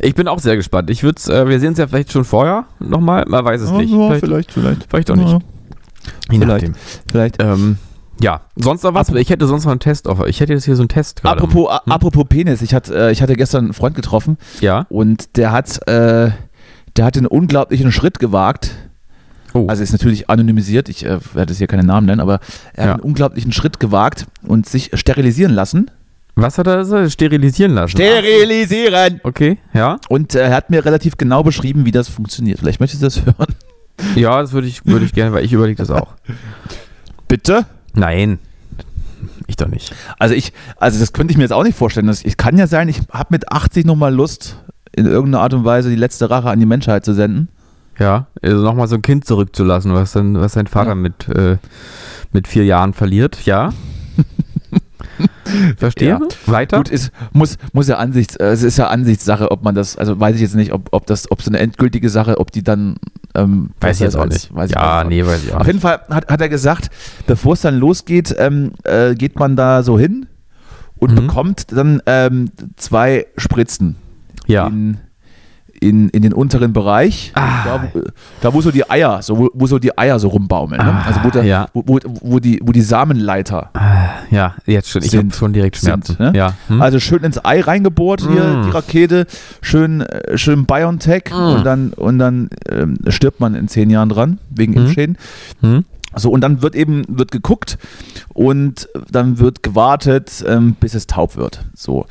[0.01, 0.89] Ich bin auch sehr gespannt.
[0.89, 3.25] Ich würde äh, wir sehen es ja vielleicht schon vorher nochmal.
[3.27, 3.89] Man weiß es nicht.
[3.91, 4.87] vielleicht, vielleicht, vielleicht.
[4.89, 5.31] vielleicht auch nicht.
[5.31, 5.39] Ja,
[6.31, 6.47] Je vielleicht.
[6.47, 6.73] nachdem.
[7.11, 7.43] vielleicht.
[7.43, 7.77] Ähm,
[8.19, 9.09] ja, sonst noch was?
[9.09, 10.25] Ich hätte sonst noch einen Test auf.
[10.25, 11.37] Ich hätte jetzt hier so einen Test gerade.
[11.41, 11.91] Apropos, Hm?
[11.91, 14.87] apropos Penis, ich hatte, äh, ich hatte gestern einen Freund getroffen Ja.
[14.89, 16.31] und der hat, äh,
[16.97, 18.71] der hat einen unglaublichen Schritt gewagt.
[19.53, 19.65] Oh.
[19.67, 22.39] Also ist natürlich anonymisiert, ich äh, werde jetzt hier keine Namen nennen, aber
[22.73, 22.93] er hat Ja.
[22.95, 25.89] einen unglaublichen Schritt gewagt und sich sterilisieren lassen.
[26.35, 27.09] was hat er so?
[27.09, 27.91] sterilisieren lassen?
[27.91, 29.21] Sterilisieren!
[29.23, 29.99] Okay, ja.
[30.09, 32.59] Und äh, er hat mir relativ genau beschrieben, wie das funktioniert.
[32.59, 33.55] Vielleicht möchtest du das hören.
[34.15, 36.13] Ja, das würde ich, würde ich gerne, weil ich überlege das auch.
[37.27, 37.65] Bitte?
[37.93, 38.37] Nein.
[39.47, 39.95] Ich doch nicht.
[40.19, 42.07] Also ich, also das könnte ich mir jetzt auch nicht vorstellen.
[42.07, 44.57] Das, es kann ja sein, ich habe mit 80 nochmal Lust,
[44.95, 47.47] in irgendeiner Art und Weise die letzte Rache an die Menschheit zu senden.
[47.99, 50.95] Ja, also nochmal so ein Kind zurückzulassen, was dann, was sein Vater Ja.
[50.95, 51.57] mit, äh,
[52.31, 53.71] mit vier Jahren verliert, ja.
[55.77, 56.09] Verstehe.
[56.09, 56.19] Ja.
[56.45, 56.77] Weiter?
[56.77, 60.19] Gut, ist, muss, muss ja Ansichts, äh, es ist ja Ansichtssache, ob man das, also
[60.19, 62.97] weiß ich jetzt nicht, ob, ob das, ob so eine endgültige Sache, ob die dann
[63.33, 64.53] ähm, weiß ich jetzt auch nicht.
[64.53, 65.09] Weiß ich ja, nicht.
[65.09, 65.67] nee, weiß ich auch Auf nicht.
[65.67, 66.89] jeden Fall hat, hat er gesagt,
[67.25, 70.27] bevor es dann losgeht, ähm, äh, geht man da so hin
[70.97, 71.15] und Mhm.
[71.15, 73.95] bekommt dann ähm, zwei Spritzen
[74.47, 74.67] Ja.
[74.67, 74.97] in,
[75.79, 77.63] in, in den unteren Bereich, Ah.
[77.63, 78.01] da, wo-
[78.41, 80.83] da wo so die Eier, so, wo, wo so die Eier so rumbaumeln.
[80.83, 80.91] Ne?
[80.91, 81.67] Ah, Also wo, der, ja.
[81.73, 83.69] wo, wo, wo, die, wo die Samenleiter
[84.31, 85.03] Ja, jetzt schon.
[85.03, 86.15] Ich Sind- habe schon direkt Schmerzen.
[86.15, 86.31] sind, ne?
[86.35, 86.53] Ja.
[86.67, 86.81] Hm?
[86.81, 88.63] Also schön ins Ei reingebohrt hier, Mm.
[88.65, 89.27] die Rakete,
[89.61, 91.35] schön, äh, schön BioNTech Mm.
[91.57, 94.79] und dann, und dann ähm, stirbt man in zehn Jahren dran, wegen Mhm.
[94.79, 95.17] Impfschäden.
[95.61, 95.85] Hm?
[96.15, 97.77] So, und dann wird eben, wird geguckt
[98.33, 101.65] und dann wird gewartet, ähm, bis es taub wird.
[101.75, 102.07] So.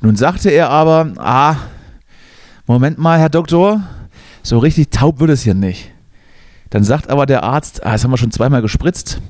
[0.00, 1.56] Nun sagte er aber, ah,
[2.70, 3.82] Moment mal, Herr Doktor,
[4.44, 5.90] so richtig taub wird es hier nicht.
[6.70, 9.20] Dann sagt aber der Arzt, ah, das haben wir schon zweimal gespritzt.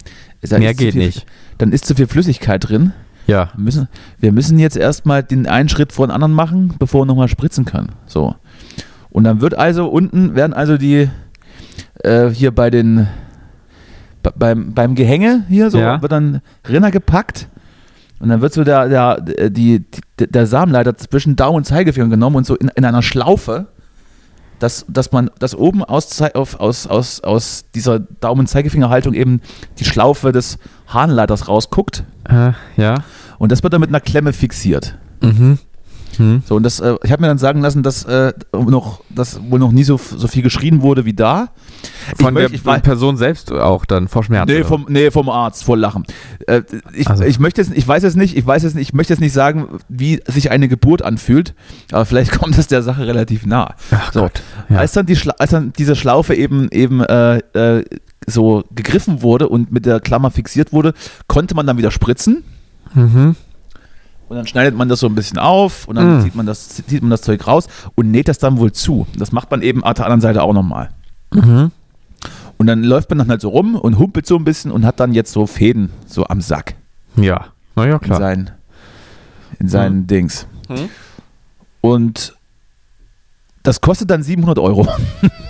[0.43, 1.25] Da Mehr geht viel, nicht.
[1.57, 2.93] Dann ist zu viel Flüssigkeit drin.
[3.27, 3.49] Ja.
[3.57, 7.07] Wir müssen, wir müssen jetzt erstmal den einen Schritt vor den anderen machen, bevor wir
[7.07, 7.93] nochmal spritzen können.
[8.05, 8.35] So.
[9.09, 11.09] Und dann wird also unten, werden also die
[12.05, 13.07] äh, hier bei den
[14.23, 16.03] be- beim, beim Gehänge hier so Ja.
[16.03, 17.49] wird dann Rinner gepackt
[18.21, 19.81] und dann wird so der, der, die,
[20.19, 23.67] die, der Samenleiter zwischen Daumen und Zeigefinger genommen und so in, in einer Schlaufe,
[24.59, 26.55] dass, dass man, dass oben aus, aus,
[26.87, 29.41] aus, aus dieser Daumen- und Zeigefingerhaltung eben
[29.79, 33.03] die Schlaufe des Harnleiters rausguckt Äh, ja.
[33.39, 34.99] und das wird dann mit einer Klemme fixiert.
[35.23, 35.59] Mhm.
[36.17, 36.43] Hm.
[36.45, 39.59] So, und das, äh, ich habe mir dann sagen lassen, dass, äh, noch, dass wohl
[39.59, 41.49] noch nie so, so viel geschrien wurde wie da.
[42.19, 44.53] Von möchte- der ich weiß- Person selbst auch dann vor Schmerzen.
[44.55, 46.05] Nee vom, nee, vom Arzt, vor Lachen.
[46.47, 46.63] Äh,
[46.95, 47.25] ich, Also.
[47.25, 49.33] ich möchte es, ich weiß es nicht, ich weiß es nicht, ich möchte es nicht
[49.33, 51.55] sagen, wie sich eine Geburt anfühlt,
[51.93, 53.75] aber vielleicht kommt es der Sache relativ nah.
[53.93, 54.43] Ach So, Gott.
[54.69, 54.79] Ja.
[54.79, 57.85] als, dann die Schla als dann diese Schlaufe eben, eben äh, äh,
[58.27, 60.93] so gegriffen wurde und mit der Klammer fixiert wurde,
[61.29, 62.45] konnte man dann wieder spritzen.
[62.95, 63.37] Mhm.
[64.31, 66.23] Und dann schneidet man das so ein bisschen auf und dann Mm.
[66.23, 67.67] zieht, man das, zieht man das Zeug raus
[67.97, 69.07] und näht das dann wohl zu.
[69.19, 70.91] Das macht man eben auf der anderen Seite auch nochmal.
[71.35, 71.73] Mhm.
[72.57, 75.01] Und dann läuft man dann halt so rum und humpelt so ein bisschen und hat
[75.01, 76.77] dann jetzt so Fäden so am Sack
[77.17, 77.47] Ja.
[77.75, 78.19] Na ja, in klar.
[78.21, 78.51] seinen,
[79.59, 80.47] in seinen Dings.
[80.69, 80.89] Mhm.
[81.81, 82.35] Und
[83.63, 84.87] das kostet dann 700 Euro.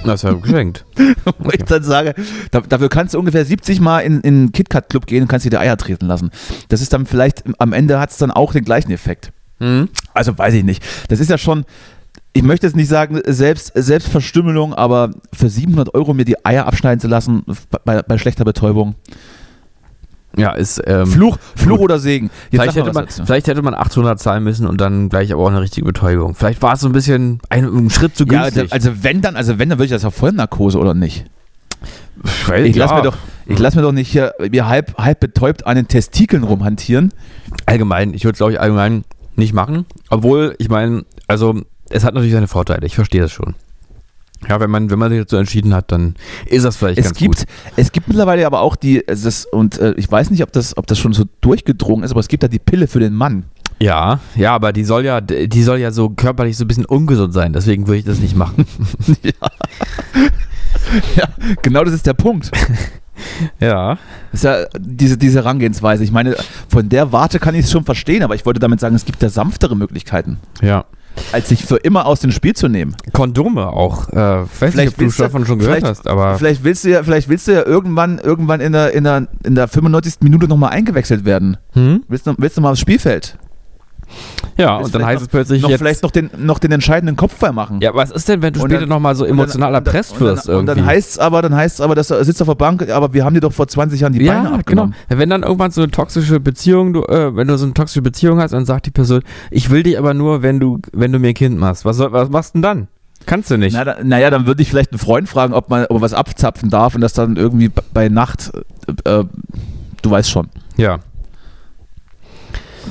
[0.02, 0.86] Das ist ja geschenkt.
[1.38, 2.14] Wo ich dann sage,
[2.50, 5.50] da, dafür kannst du ungefähr 70 Mal in, in den KitKat-Club gehen und kannst dir
[5.50, 6.30] die Eier treten lassen.
[6.70, 9.30] Das ist dann vielleicht, am Ende hat es dann auch den gleichen Effekt.
[9.58, 9.90] Mhm.
[10.14, 10.82] Also weiß ich nicht.
[11.08, 11.66] Das ist ja schon,
[12.32, 17.00] ich möchte jetzt nicht sagen, selbst, Selbstverstümmelung, aber für 700 Euro mir die Eier abschneiden
[17.00, 17.44] zu lassen
[17.84, 18.94] bei, bei schlechter Betäubung.
[20.36, 20.80] Ja, ist.
[20.86, 22.30] Ähm, Fluch, Fluch oder Segen.
[22.50, 25.48] Jetzt Vielleicht hätte, man, vielleicht hätte man 800 zahlen müssen und dann gleich aber auch
[25.48, 26.34] eine richtige Betäubung.
[26.34, 28.72] Vielleicht war es so ein bisschen ein, ein Schritt zu ja, günstig.
[28.72, 31.24] also wenn dann, also wenn, dann würde ich das ja Vollnarkose oder nicht?
[32.46, 33.16] Weil- Ich lasse ja, mir doch,
[33.46, 37.12] ich lass mir doch nicht hier mir halb, halb betäubt an den Testikeln rumhantieren.
[37.66, 39.04] allgemein, ich würde es glaube ich allgemein
[39.36, 39.86] nicht machen.
[40.10, 43.54] Obwohl, ich meine, also es hat natürlich seine Vorteile, ich verstehe das schon.
[44.48, 46.14] Ja, wenn man, wenn man sich dazu entschieden hat, dann
[46.46, 47.46] ist das vielleicht Es ganz gibt, gut.
[47.76, 50.76] es gibt mittlerweile aber auch die, es ist, und äh, ich weiß nicht, ob das,
[50.76, 53.44] ob das schon so durchgedrungen ist, aber es gibt da die Pille für den Mann.
[53.82, 57.32] Ja, ja, aber die soll ja, die soll ja so körperlich so ein bisschen ungesund
[57.32, 58.66] sein, deswegen würde ich das nicht machen.
[61.16, 61.28] ja,
[61.62, 62.50] genau das ist der Punkt.
[63.60, 63.98] Ja.
[64.32, 66.02] Das ist ja diese, diese Herangehensweise.
[66.02, 66.36] Ich meine,
[66.70, 69.22] von der Warte kann ich es schon verstehen, aber ich wollte damit sagen, es gibt
[69.22, 70.86] ja sanftere Möglichkeiten, Ja.
[71.32, 72.96] Als sich für immer aus dem Spiel zu nehmen.
[73.12, 74.08] Kondome auch.
[74.10, 74.16] Äh,
[74.60, 76.36] weiß nicht, ob du davon schon gehört vielleicht- hast, aber.
[76.38, 79.54] Vielleicht willst du ja, vielleicht willst du ja irgendwann, irgendwann in der, in der, in
[79.54, 80.14] der 95.
[80.22, 81.56] Minute nochmal eingewechselt werden.
[81.72, 82.04] Hm?
[82.08, 83.36] Willst du, willst du mal aufs Spielfeld?
[84.56, 85.78] Ja, Willst und dann heißt noch- es plötzlich noch jetzt.
[85.78, 87.80] vielleicht noch den, noch den entscheidenden Kopfball machen.
[87.80, 90.12] ja, was ist denn, wenn du Und später nochmal so dann- emotional und dann- erpresst
[90.12, 92.48] und dann- wirst Und dann heißt es aber, dann heißt aber, dass du sitzt auf
[92.48, 94.54] der Bank, aber wir haben dir doch vor 20 Jahren die Beine ja, genau.
[94.56, 94.94] abgenommen.
[95.08, 98.40] Wenn dann irgendwann so eine toxische Beziehung, du, äh, wenn du so eine toxische Beziehung
[98.40, 101.28] hast, dann sagt die Person, ich will dich aber nur, wenn du, wenn du mir
[101.28, 101.84] ein Kind machst.
[101.84, 102.88] Was, soll, was machst du denn dann?
[103.26, 103.74] Kannst du nicht.
[103.74, 106.14] Na, da, naja, dann würde ich vielleicht einen Freund fragen, ob man ob er was
[106.14, 108.50] abzapfen darf und das dann irgendwie bei Nacht,
[109.04, 109.24] äh, äh,
[110.02, 110.48] du weißt schon.
[110.76, 110.98] ja.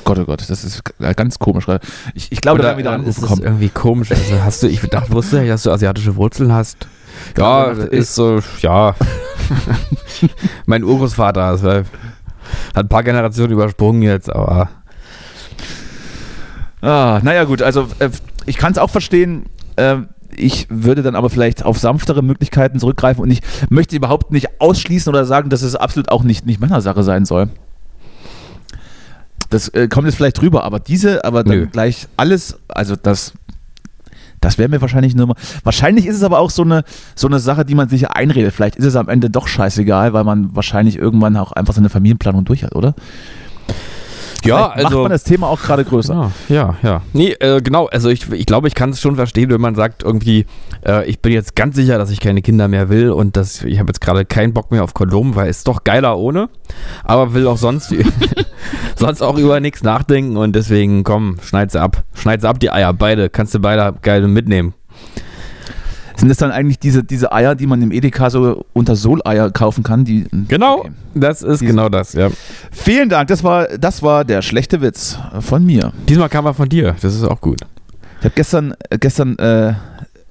[0.04, 0.84] Gott, oh Gott, das ist
[1.16, 1.66] ganz komisch.
[2.14, 3.44] Ich, ich glaube, da werden wir wieder dann ist es angekommen.
[3.44, 4.12] irgendwie komisch.
[4.12, 6.88] Also hast du, ich dachte, wusste ja, dass du asiatische Wurzeln hast.
[7.38, 8.96] Ja, Ja, ist so, ja.
[10.66, 11.84] mein Urgroßvater ist, äh,
[12.76, 14.70] hat ein paar Generationen übersprungen jetzt, aber
[16.82, 18.10] Ah, naja, gut, also äh,
[18.46, 19.46] ich kann es auch verstehen.
[19.76, 19.98] Äh,
[20.36, 25.12] ich würde dann aber vielleicht auf sanftere Möglichkeiten zurückgreifen und ich möchte überhaupt nicht ausschließen
[25.12, 27.50] oder sagen, dass es absolut auch nicht, nicht Männersache sein soll.
[29.50, 31.68] Das äh, kommt jetzt vielleicht drüber, aber diese, aber dann Nö.
[31.68, 33.34] gleich alles, also das,
[34.42, 35.36] das wäre mir wahrscheinlich nur mal.
[35.64, 36.84] Wahrscheinlich ist es aber auch so eine,
[37.16, 38.54] so eine Sache, die man sich einredet.
[38.54, 42.46] Vielleicht ist es am Ende doch scheißegal, weil man wahrscheinlich irgendwann auch einfach seine Familienplanung
[42.46, 42.96] durch hat, oder?
[44.46, 46.32] Ja, Vielleicht macht man das Thema auch gerade größer.
[46.50, 47.02] Ja, ja, ja.
[47.14, 50.04] Nee, äh, genau, also ich, ich glaube, ich kann es schon verstehen, wenn man sagt,
[50.04, 50.46] irgendwie,
[50.86, 53.80] äh, ich bin jetzt ganz sicher, dass ich keine Kinder mehr will und dass ich
[53.80, 56.50] habe jetzt gerade keinen Bock mehr auf Kondom, weil es doch geiler ohne,
[57.04, 57.94] aber will auch sonst,
[58.96, 62.04] sonst auch über nichts nachdenken und deswegen, komm, schneid sie ab.
[62.14, 63.30] Schneid sie ab, die Eier, beide.
[63.30, 64.74] Kannst du beide geil mitnehmen.
[66.20, 69.84] Sind das dann eigentlich diese, diese Eier, die man im Edeka so unter Soleier kaufen
[69.84, 70.04] kann?
[70.06, 70.92] Die, Genau, Okay.
[71.16, 72.30] das ist Diese- genau das, ja.
[72.72, 75.94] Vielen Dank, das war, das war der schlechte Witz von mir.
[76.08, 77.62] Diesmal kam er von dir, das ist auch gut.
[78.20, 79.70] Ich habe gestern, gestern äh,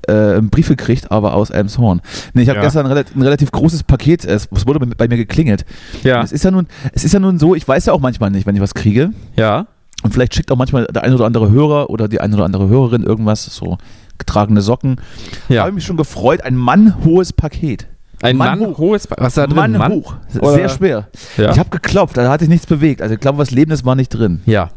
[0.07, 2.03] äh, einen Brief gekriegt, aber aus Elmshorn.
[2.35, 2.65] Nee, ich habe Ja.
[2.65, 5.65] gestern ein relativ, ein relativ großes Paket, es, es wurde bei- bei mir geklingelt.
[6.03, 8.31] Ja, Es, ist ja nun, es ist ja nun so, ich weiß ja auch manchmal
[8.31, 9.11] nicht, wenn ich was kriege.
[9.37, 9.67] ja,
[10.03, 12.69] Und vielleicht schickt auch manchmal der eine oder andere Hörer oder die eine oder andere
[12.69, 13.79] Hörerin irgendwas, so
[14.19, 15.01] getragene Socken.
[15.49, 15.61] Ja.
[15.61, 17.87] habe ich mich schon gefreut, ein mannhohes Paket.
[18.21, 18.79] Ein Mann Mann, hoch.
[18.79, 19.73] hohes, was ist da drin?
[19.79, 20.17] Mann, hoch.
[20.41, 21.09] Oder- Sehr schwer.
[21.37, 21.53] Ja.
[21.53, 23.01] Ich habe geklopft, da hat sich nichts bewegt.
[23.01, 24.41] Also ich glaube, was Lebendes war nicht drin.
[24.47, 24.71] ja.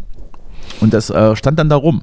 [0.80, 2.02] Und das äh, stand dann da rum.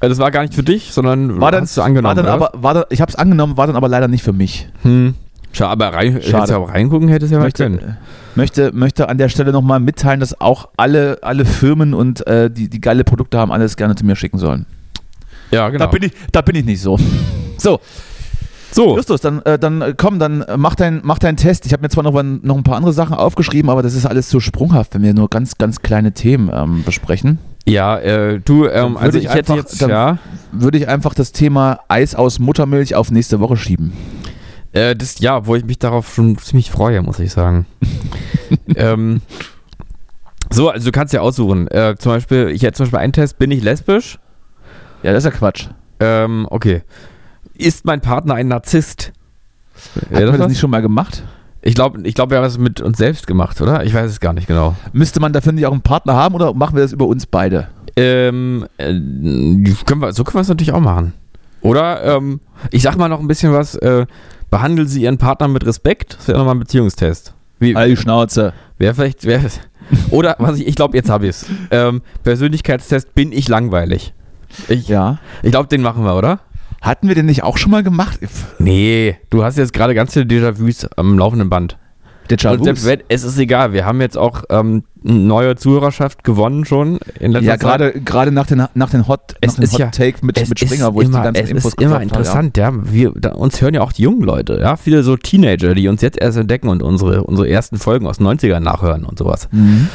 [0.00, 2.16] Also das war gar nicht für dich, sondern War dann, hast du angenommen.
[2.16, 4.32] war dann aber, war dann, ich habe es angenommen, war dann aber leider nicht für
[4.32, 4.68] mich.
[4.82, 5.14] Hm.
[5.52, 6.52] Schade, aber rein, Schade.
[6.52, 7.78] ja auch reingucken, hättest ja mal Möchte, können.
[7.78, 7.92] äh,
[8.34, 12.68] möchte, möchte an der Stelle nochmal mitteilen, dass auch alle, alle Firmen und äh, die,
[12.68, 14.66] die geile Produkte haben, alles gerne zu mir schicken sollen.
[15.50, 15.84] Ja, genau.
[15.86, 16.98] Da, bin ich, da bin ich nicht so.
[17.60, 17.80] So,
[18.70, 21.66] so, Justus, dann, äh, dann äh, komm, dann äh, mach, dein, mach deinen Test.
[21.66, 24.06] Ich habe mir zwar noch, ein- noch ein paar andere Sachen aufgeschrieben, aber das ist
[24.06, 27.38] alles zu sprunghaft, wenn wir nur ganz, ganz kleine Themen ähm, besprechen.
[27.66, 30.18] ja, äh, du, ähm, also ich ich, einfach- jetzt, ja,
[30.52, 33.92] Würde ich einfach das Thema Eis aus Muttermilch auf nächste Woche schieben.
[34.72, 37.66] äh, das, ja, wo ich mich darauf schon ziemlich freue, muss ich sagen.
[38.76, 39.20] ähm,
[40.52, 41.66] so, also du kannst ja aussuchen.
[41.68, 44.18] Äh, zum Beispiel, ich hätte zum Beispiel einen Test, bin ich lesbisch?
[45.02, 45.68] Ja, das ist ja Quatsch.
[46.00, 46.82] Ähm, okay.
[47.56, 49.12] Ist mein Partner ein Narzisst?
[49.94, 50.48] Hat man das was?
[50.48, 51.22] nicht schon mal gemacht?
[51.62, 53.84] Ich glaube, ich glaub, wir haben es mit uns selbst gemacht, oder?
[53.84, 54.76] Ich weiß es gar nicht genau.
[54.92, 57.68] Müsste man dafür nicht auch einen Partner haben oder machen wir das über uns beide?
[57.96, 61.14] Ähm, äh, können wir, so können wir es natürlich auch machen.
[61.60, 64.06] Oder, ähm, ich sag mal noch ein bisschen was, äh,
[64.50, 66.16] behandeln Sie Ihren Partner mit Respekt?
[66.18, 67.34] Das wäre nochmal ein Beziehungstest.
[67.58, 68.52] Wie, All die Schnauze.
[68.78, 69.50] Wäre vielleicht, wäre
[70.10, 71.46] Oder, was ich, ich glaube, jetzt habe ich es.
[71.70, 74.14] Ähm, Persönlichkeitstest, bin ich langweilig?
[74.68, 75.18] Ich, Ja.
[75.42, 76.40] ich glaube, den machen wir, oder?
[76.80, 78.18] Hatten wir den nicht auch schon mal gemacht?
[78.58, 81.76] Nee, du hast jetzt gerade ganz viele Déjà-vus am laufenden Band.
[82.30, 86.66] Und selbst wenn, es ist egal, wir haben jetzt auch ähm, eine neue Zuhörerschaft gewonnen
[86.66, 87.60] schon in letzter Ja, Zeit.
[87.60, 90.58] gerade gerade nach den nach den Hot, Es nach den Hot ja- Take mit, mit
[90.60, 92.70] Springer, ist wo ich immer, die ganzen es Infos ist immer gedroppt habe, interessant, ja.
[92.92, 94.76] Wir, da, uns hören ja auch die jungen Leute, ja.
[94.76, 98.26] Viele so Teenager, die uns jetzt erst entdecken und unsere, unsere ersten Folgen aus den
[98.26, 99.48] 90ern nachhören und sowas.
[99.50, 99.58] Ja.
[99.58, 99.88] Mhm.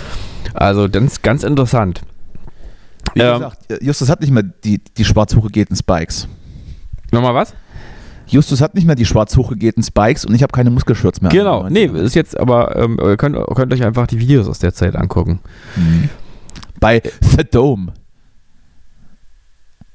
[0.55, 2.01] Also, das ist ganz interessant.
[3.13, 6.27] Wie Ähm, gesagt, Justus hat nicht mehr die, die schwarz hochgegeten Spikes.
[7.11, 7.53] Nochmal was?
[8.25, 11.29] Justus hat nicht mehr die schwarz hochgegeten Spikes und ich habe keine Muskelshirts mehr.
[11.29, 14.73] Genau, nee, ist jetzt aber, ähm, ihr könnt, könnt euch einfach die Videos aus der
[14.73, 15.39] Zeit angucken.
[15.75, 16.09] Mhm.
[16.79, 17.93] Bei The Dome.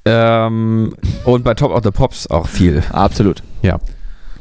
[0.05, 0.93] Ähm,
[1.25, 2.83] und bei Top of the Pops auch viel.
[2.91, 3.43] Absolut.
[3.61, 3.79] Ja.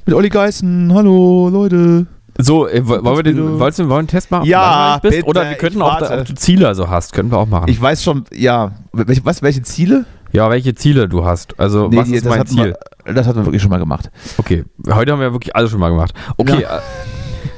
[0.07, 0.93] Mit Olli Geißen.
[0.95, 2.07] Hallo, Leute.
[2.41, 4.47] So, äh, wo- wollen wir den, wolltest du, wollen wir einen Test machen?
[4.47, 5.17] Ja, bist?
[5.17, 7.69] bitte, Oder wir könnten auch, da, ob du Ziele so hast, können wir auch machen.
[7.69, 8.73] Ich weiß schon, ja.
[8.93, 10.05] Welche, was, welche Ziele?
[10.33, 11.59] ja, welche Ziele du hast.
[11.59, 12.77] Also, was die- ist mein Ziel?
[13.05, 14.11] Wir, das hatten wir wirklich schon mal gemacht.
[14.37, 16.13] Okay, heute haben wir wirklich alles schon mal gemacht.
[16.37, 16.63] Okay,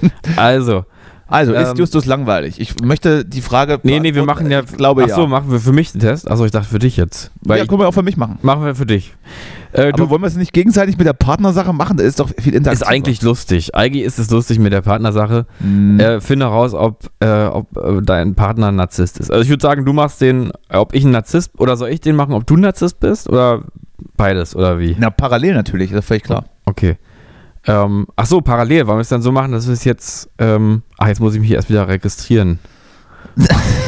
[0.02, 0.84] äh, Also,
[1.30, 2.60] Also, ist Ähm, Justus langweilig?
[2.60, 3.78] Ich möchte die Frage.
[3.84, 5.26] nee, nee, wir machen ja, Ich glaube ach so, ja.
[5.28, 6.28] machen wir für mich den Test?
[6.30, 7.30] Achso, ich dachte für dich jetzt.
[7.42, 8.38] Weil ja, ich, können wir auch für mich machen.
[8.42, 9.14] machen wir für dich.
[9.72, 11.96] Äh, Aber du wollen wir es nicht gegenseitig mit der Partnersache machen?
[11.96, 12.88] Da ist doch viel ist interaktiver.
[12.88, 13.74] eigentlich lustig.
[13.76, 15.46] Eigentlich ist es lustig mit der Partnersache.
[15.60, 16.00] Hm.
[16.00, 19.30] Äh, finde heraus, ob, äh, ob äh, dein Partner ein Narzisst ist.
[19.30, 22.00] Also ich würde sagen, du machst den, äh, ob ich ein Narzisst, oder soll ich
[22.00, 23.62] den machen, ob du ein Narzisst bist, oder
[24.16, 24.96] beides, oder wie?
[24.98, 26.44] Na, parallel natürlich, das ist völlig klar.
[26.64, 26.96] Okay.
[27.66, 28.86] Ähm, ach so, parallel.
[28.86, 30.30] Wollen wir es dann so machen, dass wir es jetzt.
[30.38, 32.58] Ähm, ach, jetzt muss ich mich erst wieder registrieren.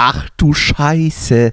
[0.00, 1.52] Ach du Scheiße.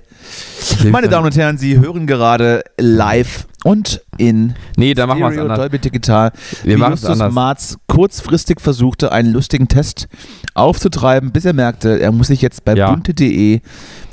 [0.91, 5.57] Meine Damen und Herren, Sie hören gerade live und in Nee, da machen Stereo anders.
[5.57, 6.31] Dolby Digital,
[6.63, 7.33] Wir wie machen es Justus anders.
[7.33, 10.07] Marz kurzfristig versuchte, einen lustigen Test
[10.53, 12.91] aufzutreiben, bis er merkte, er muss sich jetzt bei Ja.
[12.91, 13.61] bunte.de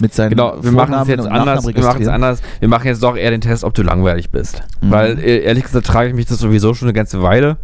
[0.00, 1.66] mit seinen Genau, wir machen es jetzt anders.
[1.66, 2.40] Wir machen es anders.
[2.60, 4.62] Wir machen jetzt doch eher den Test, ob du langweilig bist.
[4.80, 4.90] Mhm.
[4.90, 7.58] Weil äh, ehrlich gesagt trage ich mich das sowieso schon eine ganze Weile.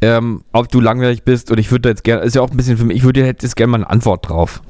[0.00, 2.56] Ähm, ob du langweilig bist und ich würde da jetzt gerne, ist ja auch ein
[2.56, 4.60] bisschen für mich, ich würde jetzt gerne mal eine Antwort drauf.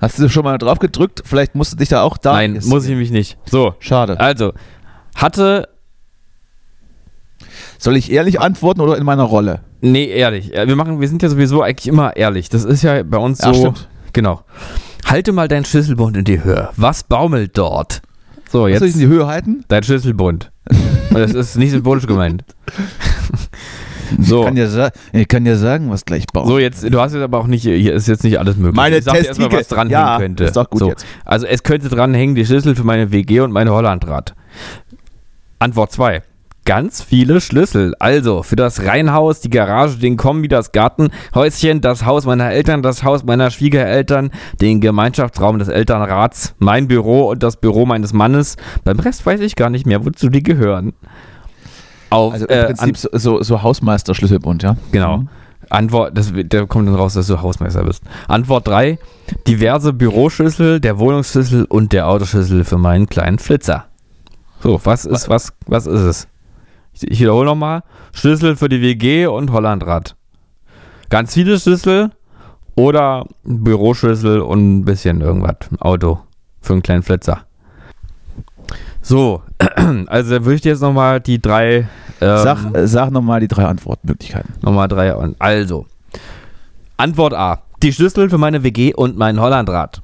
[0.00, 1.22] Hast du schon mal drauf gedrückt?
[1.24, 2.32] Vielleicht musst du dich da auch da.
[2.32, 3.38] Nein, muss ich mich nicht.
[3.46, 4.18] So, Schade.
[4.20, 4.52] also,
[5.14, 5.68] hatte,
[7.78, 9.60] Soll ich ehrlich antworten oder in meiner Rolle?
[9.82, 12.48] nee, ehrlich, wir machen, wir sind ja sowieso eigentlich immer ehrlich.
[12.50, 13.60] Das ist ja bei uns Ja, so.
[13.60, 13.88] stimmt.
[14.12, 14.42] Genau.
[15.06, 16.68] Halte mal deinen Schlüsselbund in die Höhe.
[16.76, 18.02] Was baumelt dort?
[18.50, 19.64] So, Soll ich jetzt in die Höhe halten?
[19.68, 20.50] dein Schlüsselbund.
[20.68, 22.44] Und das ist nicht symbolisch gemeint.
[24.18, 24.40] So.
[24.40, 26.46] Ich kann ja, ich kann ja sagen, was gleich baut.
[26.46, 28.76] So, jetzt, du hast jetzt aber auch nicht, hier ist jetzt nicht alles möglich.
[28.76, 30.44] Meine ich sag dir erstmal, was dranhängen Ja, könnte.
[30.44, 30.88] ist doch gut so.
[30.88, 31.06] jetzt.
[31.24, 34.34] Also, es könnte dranhängen die Schlüssel für meine WG und meine Hollandrad.
[35.58, 36.22] Antwort 2.
[36.66, 37.94] Ganz viele Schlüssel.
[37.98, 43.02] Also, für das Reihenhaus, die Garage, den Kombi, das Gartenhäuschen, das Haus meiner Eltern, das
[43.02, 44.30] Haus meiner Schwiegereltern,
[44.60, 48.56] den Gemeinschaftsraum des Elternrats, mein Büro und das Büro meines Mannes.
[48.84, 50.92] Beim Rest weiß ich gar nicht mehr, wozu die gehören.
[52.10, 54.76] Auf, Also im äh, Prinzip so, so, so Hausmeister-Schlüsselbund, ja?
[54.92, 55.18] Genau.
[55.18, 55.28] Mhm.
[55.68, 58.02] Antwort, das, da kommt dann raus, dass du Hausmeister bist.
[58.26, 58.98] Antwort 3.
[59.46, 63.84] Diverse Büroschlüssel, der Wohnungsschlüssel und der Autoschlüssel für meinen kleinen Flitzer.
[64.60, 66.28] So, was ist, was, was ist es?
[66.92, 67.82] Ich, ich wiederhole nochmal.
[68.12, 70.16] Schlüssel für die WG und Hollandrad.
[71.08, 72.10] Ganz viele Schlüssel
[72.74, 75.56] oder Büroschlüssel und ein bisschen irgendwas.
[75.70, 76.20] Ein Auto
[76.60, 77.44] für einen kleinen Flitzer.
[79.02, 79.42] So,
[80.06, 81.88] also dann würde ich dir jetzt nochmal die drei.
[82.22, 84.52] Ähm, Sag, äh, sag nochmal die drei Antwortmöglichkeiten.
[84.62, 85.14] Nochmal drei.
[85.38, 85.86] Also,
[86.96, 87.62] Antwort A.
[87.82, 90.02] Die Schlüssel für meine WG und meinen Hollandrad.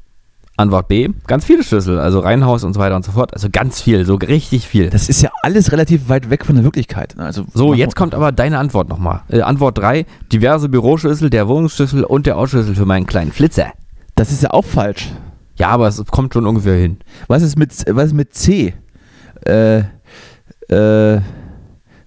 [0.56, 1.10] Antwort B.
[1.26, 3.34] Ganz viele Schlüssel, also Reihenhaus und so weiter und so fort.
[3.34, 4.88] Also ganz viel, so richtig viel.
[4.88, 7.14] Das ist ja alles relativ weit weg von der Wirklichkeit.
[7.18, 7.24] ne?
[7.24, 9.20] Also, So, jetzt kommt aber deine Antwort nochmal.
[9.28, 10.06] Äh, Antwort 3.
[10.32, 13.66] Diverse Büroschlüssel, der Wohnungsschlüssel und der Autoschlüssel für meinen kleinen Flitzer.
[14.14, 15.10] Das ist ja auch falsch.
[15.58, 16.96] Ja, aber es kommt schon ungefähr hin.
[17.28, 18.72] Was ist mit, was ist mit C?
[19.46, 19.78] Äh,
[20.68, 21.20] äh,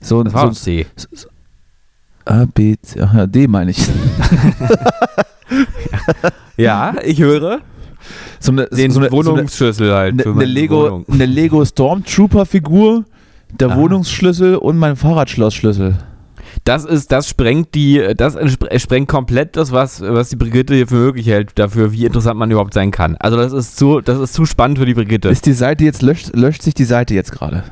[0.01, 0.85] so, Das war so C.
[2.25, 3.79] A, B, C, ach ja, D meine ich.
[6.57, 7.61] Ja, ich höre.
[8.39, 10.13] So eine, Den so eine, so eine, Wohnungsschlüssel halt.
[10.13, 11.05] eine, für eine Lego, Wohnung.
[11.09, 13.05] eine Lego Stormtrooper-Figur,
[13.59, 13.75] der Ah.
[13.77, 15.95] Wohnungsschlüssel und mein Fahrradschlossschlüssel.
[16.69, 18.37] Das ist, das sprengt die, das
[18.79, 22.51] sprengt komplett das, was, was die Brigitte hier für möglich hält, dafür, wie interessant man
[22.51, 23.15] überhaupt sein kann.
[23.15, 25.29] Also das ist zu, das ist zu spannend für die Brigitte.
[25.29, 27.63] Ist die Seite jetzt löscht, löscht sich die Seite jetzt gerade?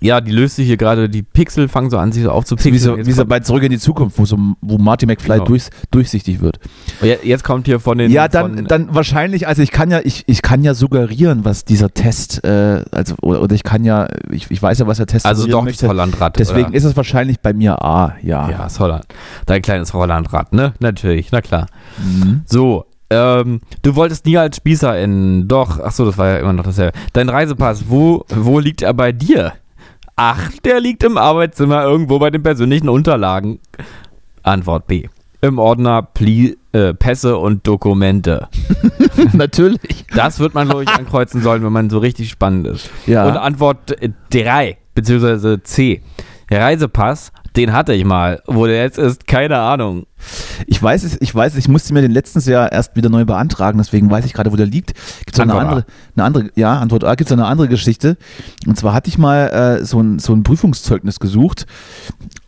[0.00, 2.78] Ja, die löst sich hier gerade, die Pixel fangen so an, sich so Wie aufzupixeln.
[2.78, 5.44] so, Jetzt wie so bei Zurück in die Zukunft, wo, so, wo Marty McFly Genau.
[5.46, 6.58] durchs, durchsichtig wird.
[7.00, 8.10] Je- jetzt kommt hier von den.
[8.10, 11.92] Ja, dann, dann wahrscheinlich, also ich kann ja, ich, ich kann ja suggerieren, was dieser
[11.94, 15.24] Test, äh, also, oder, oder ich kann ja, ich, ich weiß ja, was der Test
[15.26, 15.88] also suggerieren doch möchte.
[15.88, 16.38] Hollandrad.
[16.38, 16.74] Deswegen oder?
[16.76, 18.50] ist es wahrscheinlich bei mir A, ja.
[18.50, 19.06] Ja, das Holland.
[19.46, 20.74] Dein kleines Hollandrad, ne?
[20.80, 21.66] Natürlich, na klar.
[21.98, 22.42] Mhm.
[22.44, 25.46] So, ähm, du wolltest nie als Spießer in.
[25.48, 26.92] Doch, ach so, das war ja immer noch dasselbe.
[27.12, 29.52] Dein Reisepass, wo, wo liegt er bei dir?
[30.16, 33.60] Ach, der liegt im Arbeitszimmer irgendwo bei den persönlichen Unterlagen.
[34.42, 35.08] Antwort B.
[35.42, 38.48] Im Ordner Pli äh, Pässe und Dokumente.
[39.34, 40.06] Natürlich.
[40.14, 42.90] Das wird man, glaube ich, ankreuzen sollen, wenn man so richtig spannend ist.
[43.06, 43.28] Ja.
[43.28, 43.94] Und Antwort
[44.30, 46.02] 3, beziehungsweise C.
[46.50, 48.42] Der Reisepass, den hatte ich mal.
[48.46, 50.06] Wo der jetzt ist, keine Ahnung.
[50.66, 53.24] Ich weiß es, ich weiß, es, ich musste mir den letztens Jahr erst wieder neu
[53.24, 54.94] beantragen, deswegen weiß ich gerade, wo der liegt.
[55.24, 55.84] Gibt es eine andere,
[56.14, 58.16] eine andere, ja, Antwort A, gibt es eine andere Geschichte.
[58.66, 59.48] Und zwar hatte ich mal
[59.80, 61.66] äh, so, ein, so ein Prüfungszeugnis gesucht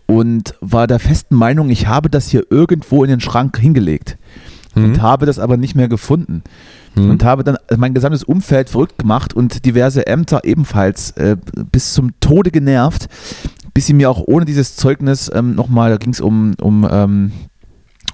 [0.07, 4.17] und war der festen Meinung, ich habe das hier irgendwo in den Schrank hingelegt
[4.75, 5.03] und Hm?
[5.03, 6.43] habe das aber nicht mehr gefunden.
[6.95, 7.11] Hm?
[7.11, 11.37] Und habe dann mein gesamtes Umfeld verrückt gemacht und diverse Ämter ebenfalls äh,
[11.71, 13.09] bis zum Tode genervt,
[13.79, 17.31] bis sie mir auch ohne dieses Zeugnis ähm, nochmal, da ging es um, um, ähm,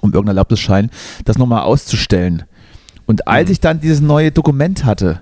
[0.02, 0.90] um irgendeinen Erlaubnisschein,
[1.24, 2.42] das nochmal auszustellen.
[3.06, 3.52] Und als Mhm.
[3.52, 5.20] ich dann dieses neue Dokument hatte,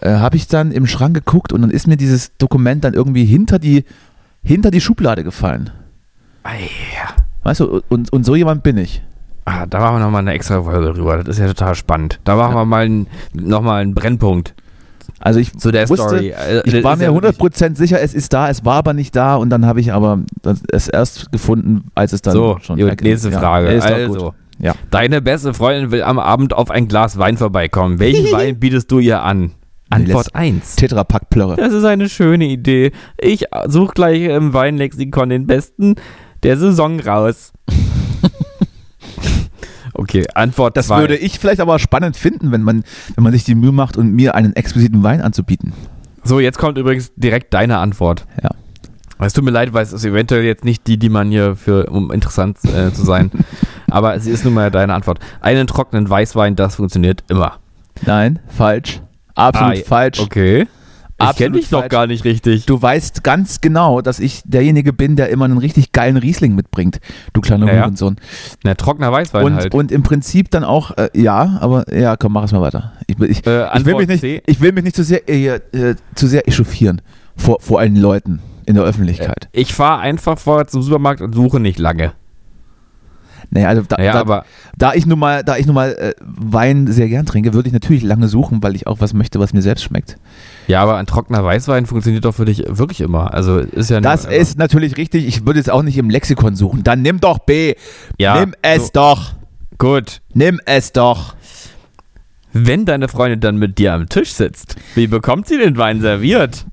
[0.00, 3.26] äh, habe ich dann im Schrank geguckt und dann ist mir dieses Dokument dann irgendwie
[3.26, 3.84] hinter die,
[4.42, 5.68] hinter die Schublade gefallen.
[6.44, 6.70] Ei,
[7.42, 9.02] Weißt du, und, und so jemand bin ich.
[9.44, 11.18] Ah, da machen wir nochmal eine extra Folge drüber.
[11.18, 12.20] Das ist ja total spannend.
[12.24, 14.54] Da machen wir mal einen, nochmal einen Brennpunkt
[15.20, 16.34] Also ich zu der wusste, Story.
[16.64, 19.34] Ich war mir ja wirklich- 100% sicher, es ist da, es war aber nicht da
[19.36, 20.20] und dann habe ich aber
[20.70, 23.68] es erst gefunden, als es dann So, schon gut, nächste Ja, Frage.
[23.68, 24.34] ist doch also.
[24.60, 24.74] Ja.
[24.90, 27.98] deine beste Freundin will am Abend auf ein Glas Wein vorbeikommen.
[28.00, 29.52] Welchen Wein bietest du ihr an?
[29.90, 30.76] Antwort 1.
[30.76, 31.56] Tetrapack Plörre.
[31.56, 32.92] Das ist eine schöne Idee.
[33.18, 35.94] Ich suche gleich im Weinlexikon den besten
[36.42, 37.52] der Saison raus.
[39.98, 41.00] Okay, Antwort Das 2.
[41.00, 42.84] würde ich vielleicht aber spannend finden, wenn man,
[43.14, 45.72] wenn man sich die Mühe macht und mir einen exquisiten Wein anzubieten.
[46.24, 48.26] So, jetzt kommt übrigens direkt deine Antwort.
[48.42, 48.50] Ja.
[49.20, 51.86] Es tut mir leid, weil es ist eventuell jetzt nicht die, die man hier für,
[51.90, 53.30] um interessant äh, zu sein.
[53.90, 55.18] Aber sie ist nun mal deine Antwort.
[55.40, 57.56] Einen trockenen Weißwein, das funktioniert immer.
[58.06, 59.00] Nein, falsch.
[59.34, 60.20] Absolut Ah, falsch.
[60.20, 60.66] Okay.
[61.20, 62.66] Ich kenne dich doch gar nicht richtig.
[62.66, 67.00] Du weißt ganz genau, dass ich derjenige bin, der immer einen richtig geilen Riesling mitbringt,
[67.32, 67.82] du kleiner Naja.
[67.82, 68.16] Hurensohn.
[68.62, 69.74] Na, trockener Weißwein Und, halt.
[69.74, 72.92] und im Prinzip dann auch, äh, ja, aber ja, komm, mach es mal weiter.
[73.06, 74.42] Ich, ich, Äh, ich, will, mich nicht, C.
[74.46, 77.02] ich will mich nicht zu sehr, äh, äh, zu sehr echauffieren
[77.36, 79.48] vor, vor allen Leuten in der Öffentlichkeit.
[79.52, 82.12] Ich fahre einfach vorher zum Supermarkt und suche nicht lange.
[83.50, 84.44] Naja, also da, Naja, da, aber
[84.76, 87.72] da ich nun mal, da ich nun mal äh, Wein sehr gern trinke, würde ich
[87.72, 90.16] natürlich lange suchen, weil ich auch was möchte, was mir selbst schmeckt.
[90.66, 93.32] ja, aber ein trockener Weißwein funktioniert doch für dich wirklich immer.
[93.32, 95.26] Also ist ja Das ist natürlich richtig.
[95.26, 96.84] Ich würde es auch nicht im Lexikon suchen.
[96.84, 97.74] Dann nimm doch B.
[98.18, 99.32] ja nimm es so, doch.
[99.78, 100.20] gut.
[100.34, 101.34] Nimm es doch.
[102.52, 106.66] Wenn deine Freundin dann mit dir am Tisch sitzt, wie bekommt sie den Wein serviert?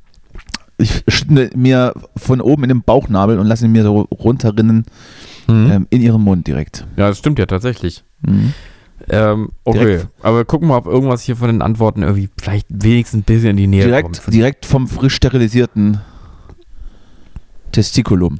[0.78, 4.86] Ich schnitte mir von oben in den Bauchnabel und lasse ihn mir so runterrinnen
[5.47, 5.71] Hm?
[5.71, 6.85] ähm, in ihren Mund direkt.
[6.97, 8.03] Ja, das stimmt ja tatsächlich.
[8.21, 8.53] Mhm.
[9.09, 10.07] Ähm, okay, Direkt.
[10.23, 13.57] aber gucken wir, ob irgendwas hier von den Antworten irgendwie vielleicht wenigstens ein bisschen in
[13.57, 14.33] die Nähe Direkt, kommt.
[14.33, 15.99] direkt vom frisch sterilisierten
[17.71, 18.39] Testikulum.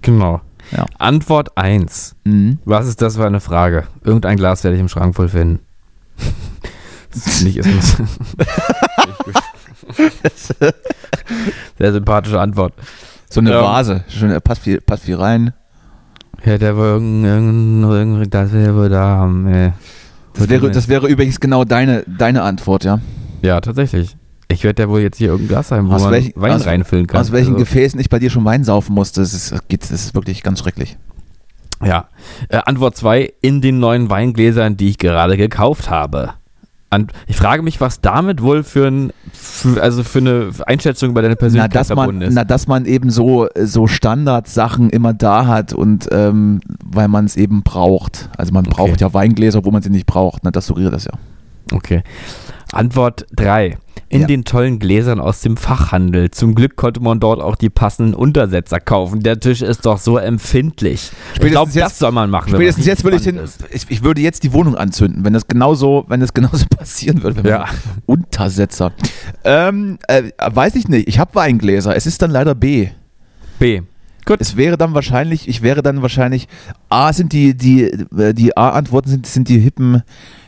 [0.00, 0.40] Genau.
[0.70, 0.86] Ja.
[0.98, 2.14] Antwort 1.
[2.24, 2.58] Mhm.
[2.64, 3.84] Was ist das für eine Frage?
[4.04, 5.60] Irgendein Glas werde ich im Schrank voll finden.
[7.46, 7.96] Ich ist
[11.78, 12.72] sehr sympathische Antwort.
[13.30, 13.62] So eine Ja.
[13.62, 14.04] Vase.
[14.42, 15.52] Passt, viel, passt viel rein.
[16.44, 19.46] Ja, der wohl irgendein, irgendein das wir wohl da haben.
[19.46, 19.72] ey.
[20.34, 22.98] Das wäre, das wäre übrigens genau deine, deine Antwort, ja.
[23.42, 24.16] ja, tatsächlich.
[24.48, 26.66] Ich werde ja wohl jetzt hier irgendein Glas haben, wo Aus man welch- Wein aus-
[26.66, 27.20] reinfüllen kann.
[27.20, 29.82] Aus welchen Also, Gefäßen ich bei dir schon Wein saufen musste, das ist, das geht,
[29.82, 30.96] das ist wirklich ganz schrecklich.
[31.82, 32.08] Ja.
[32.48, 33.32] Äh, Antwort 2.
[33.40, 36.30] In den neuen Weingläsern, die ich gerade gekauft habe.
[36.94, 41.22] An, ich frage mich, was damit wohl für, ein, für, also für eine Einschätzung über
[41.22, 42.34] deine Na Persönlichkeit dass, man, verbunden ist.
[42.34, 47.36] na, dass man eben so, so Standardsachen immer da hat und ähm, weil man es
[47.36, 48.30] eben braucht.
[48.38, 48.74] Also man Okay.
[48.74, 50.44] braucht ja Weingläser, wo man sie nicht braucht.
[50.44, 51.12] Na, das suggeriert das ja.
[51.72, 52.02] Okay.
[52.72, 53.78] Antwort 3.
[54.14, 54.26] In Ja.
[54.28, 56.30] den tollen Gläsern aus dem Fachhandel.
[56.30, 59.20] Zum Glück konnte man dort auch die passenden Untersetzer kaufen.
[59.24, 61.10] Der Tisch ist doch so empfindlich.
[61.34, 62.50] ich glaube, Spätestens das soll man machen.
[62.54, 63.40] Spätestens jetzt würde ich, den,
[63.72, 67.42] ich, ich würde jetzt die Wohnung anzünden, wenn das genauso, wenn das genauso passieren würde.
[67.42, 67.64] Wenn Ja.
[68.06, 68.92] Untersetzer.
[69.42, 71.08] Ähm, äh, weiß ich nicht.
[71.08, 71.96] Ich habe Weingläser.
[71.96, 72.90] Es ist dann leider B.
[73.58, 73.82] B.
[74.26, 74.40] Gut.
[74.40, 76.48] Es wäre dann wahrscheinlich, ich wäre dann wahrscheinlich,
[76.88, 80.02] A sind die, die, äh, die A-Antworten sind, sind die hippen,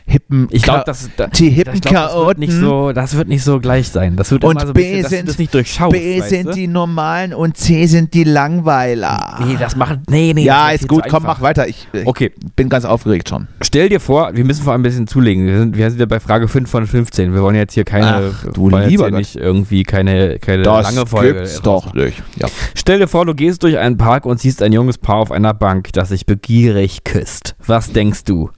[0.09, 2.61] hippen, Ich glaube, das, da, die hippen glaub, das, wird nicht Chaoten.
[2.61, 4.15] so, das wird nicht so gleich sein.
[4.15, 5.91] Das wird Und immer so ein B bisschen, sind- das nicht durchschaust.
[5.91, 6.51] B sind du?
[6.53, 9.39] die normalen und C sind die Langweiler.
[9.45, 10.03] Nee, das machen.
[10.09, 10.43] Nee, nee.
[10.43, 11.67] ja, das ist gut, komm, mach weiter.
[11.67, 13.47] Ich, ich Okay, bin ganz aufgeregt schon.
[13.61, 15.45] stell dir vor, wir müssen vor allem ein bisschen zulegen.
[15.45, 17.33] Wir sind, wir sind ja bei Frage 5 von 15.
[17.33, 18.31] Wir wollen jetzt hier keine.
[18.33, 21.47] Ach, du lieber nicht irgendwie keine, keine lange Folge.
[21.65, 21.99] rausmachen.
[22.01, 22.23] nicht.
[22.37, 22.47] Ja.
[22.75, 25.53] Stell dir vor, du gehst durch einen Park und siehst ein junges Paar auf einer
[25.53, 27.55] Bank, das sich begierig küsst.
[27.65, 28.49] Was denkst du?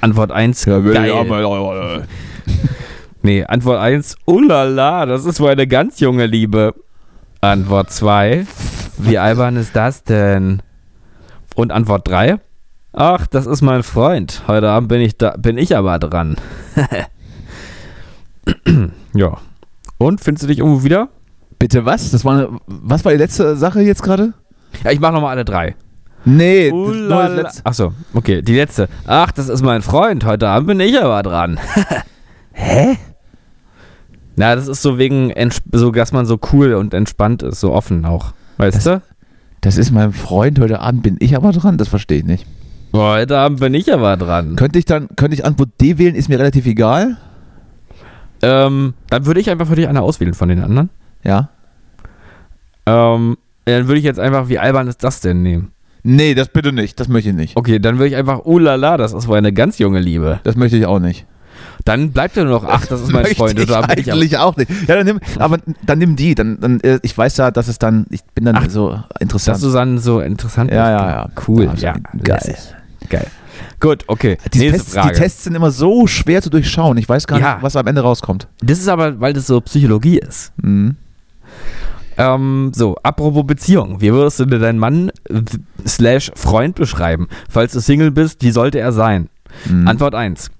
[0.00, 0.66] Antwort 1,
[1.06, 1.16] geil.
[3.20, 6.72] Nee, Antwort 1, oh la la, das ist wohl eine ganz junge Liebe.
[7.40, 8.46] Antwort 2,
[8.98, 10.62] wie albern ist das denn?
[11.56, 12.38] Und Antwort 3,
[12.92, 14.44] ach, das ist mein Freund.
[14.46, 16.36] Heute Abend bin ich da, bin ich aber dran.
[19.14, 19.36] ja.
[19.98, 21.08] Und findest du dich irgendwo wieder?
[21.58, 22.12] Bitte was?
[22.12, 24.32] Das war eine, was war die letzte Sache jetzt gerade?
[24.84, 25.74] Ja, ich mach nochmal alle drei.
[26.24, 27.66] Nee, Oh das, letzte.
[27.66, 28.88] Achso, okay, die letzte.
[29.06, 30.24] Ach, das ist mein Freund.
[30.24, 31.58] Heute Abend bin ich aber dran.
[32.52, 32.96] Hä?
[34.36, 35.32] Na, das ist so wegen,
[35.72, 38.32] so, dass man so cool und entspannt ist, so offen auch.
[38.58, 39.02] Weißt Das- du?
[39.60, 42.46] Das ist mein Freund, heute Abend bin ich aber dran, das verstehe ich nicht.
[42.92, 44.54] Heute Abend bin ich aber dran.
[44.54, 47.16] Könnte ich dann, könnte ich Antwort D wählen, ist mir relativ egal.
[48.40, 50.90] Ähm, dann würde ich einfach für dich eine auswählen von den anderen.
[51.24, 51.48] Ja.
[52.86, 55.72] Ähm, dann würde ich jetzt einfach, wie albern ist das denn nehmen?
[56.10, 57.56] Nee, das bitte nicht, das möchte ich nicht.
[57.56, 60.40] Okay, dann würde ich einfach, oh la la, das ist wohl eine ganz junge Liebe.
[60.42, 61.26] Das möchte ich auch nicht.
[61.84, 63.58] Dann bleibt ja nur noch, ach, das ist mein Freund.
[63.58, 64.70] ich Oder bin ich eigentlich auch nicht.
[64.88, 66.34] Ja, dann nimm, aber dann nimm die.
[66.34, 69.56] Dann, dann, äh, ich weiß ja, dass es dann, ich bin dann so interessant.
[69.56, 71.00] dass du dann so interessant Ja, bist.
[71.02, 71.28] ja, ja.
[71.46, 71.64] Cool.
[71.76, 72.40] Ja, Ja, geil.
[72.44, 72.74] lässig.
[73.10, 73.26] Geil.
[73.80, 74.38] Gut, okay.
[74.54, 75.12] die, Tests, die.
[75.12, 76.96] Tests sind immer so schwer zu durchschauen.
[76.96, 77.54] Ich weiß gar Ja.
[77.54, 78.48] nicht, was am Ende rauskommt.
[78.62, 80.52] Das ist aber, weil das so Psychologie ist.
[80.56, 80.96] Mhm.
[82.18, 84.00] Ähm, so, apropos Beziehung.
[84.00, 85.10] Wie würdest du dir deinen Mann
[85.86, 87.28] slash Freund beschreiben?
[87.48, 89.28] Falls du Single bist, wie sollte er sein?
[89.68, 89.86] Mhm.
[89.88, 90.50] Antwort 1.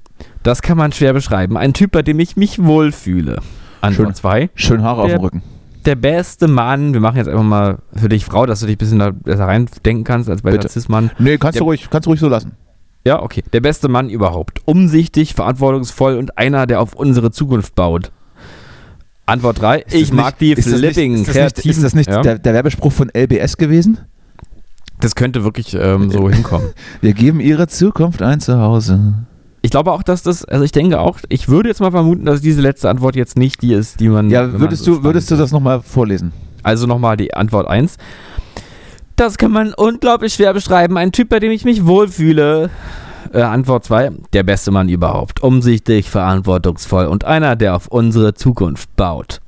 [0.43, 1.57] Das kann man schwer beschreiben.
[1.57, 3.41] Ein Typ, bei dem ich mich wohlfühle.
[3.81, 4.15] Antwort Schön.
[4.15, 4.51] 2.
[4.55, 5.43] Schön Haare auf dem Rücken.
[5.85, 8.79] Der beste Mann, wir machen jetzt einfach mal für dich Frau, dass du dich ein
[8.79, 10.63] bisschen da besser reindenken kannst als bei Bitte.
[10.63, 11.11] der Cis-Mann.
[11.19, 12.53] Nee, kannst Der- du, ruhig, kannst du ruhig so lassen.
[13.05, 13.43] Ja, okay.
[13.53, 14.61] Der beste Mann überhaupt.
[14.65, 18.11] Umsichtig, verantwortungsvoll und einer, der auf unsere Zukunft baut.
[19.29, 19.81] Antwort 3.
[19.81, 21.71] Ist Ich mag nicht- die ist flipping, ist das nicht, kreativen.
[21.71, 22.23] ist das nicht ja?
[22.23, 23.99] der, der Werbespruch von LBS gewesen?
[25.01, 26.71] Das könnte wirklich ähm, so hinkommen.
[27.01, 29.15] Wir geben ihre Zukunft ein Zuhause.
[29.63, 32.41] Ich glaube auch, dass das, also ich denke auch, ich würde jetzt mal vermuten, dass
[32.41, 34.31] diese letzte Antwort jetzt nicht die ist, die man.
[34.31, 36.33] Ja, man würdest so du, würdest du das nochmal vorlesen?
[36.63, 37.97] Also nochmal die Antwort 1.
[39.17, 40.97] Das kann man unglaublich schwer beschreiben.
[40.97, 42.71] Ein Typ, bei dem ich mich wohlfühle.
[43.33, 44.13] Äh, Antwort 2.
[44.33, 45.43] Der beste Mann überhaupt.
[45.43, 49.41] Umsichtig, verantwortungsvoll und einer, der auf unsere Zukunft baut.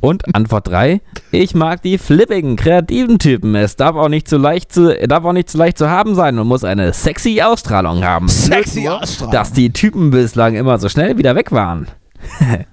[0.00, 1.00] Und Antwort 3.
[1.30, 3.54] Ich mag die flippigen, kreativen Typen.
[3.54, 6.38] Es darf auch nicht zu leicht zu, darf auch nicht zu leicht zu haben sein
[6.38, 8.28] und muss eine sexy Ausstrahlung haben.
[8.28, 9.32] Sexy nur, Ausstrahlung.
[9.32, 11.88] Dass die Typen bislang immer so schnell wieder weg waren.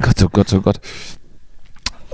[0.00, 0.80] Gott, oh Gott, oh Gott.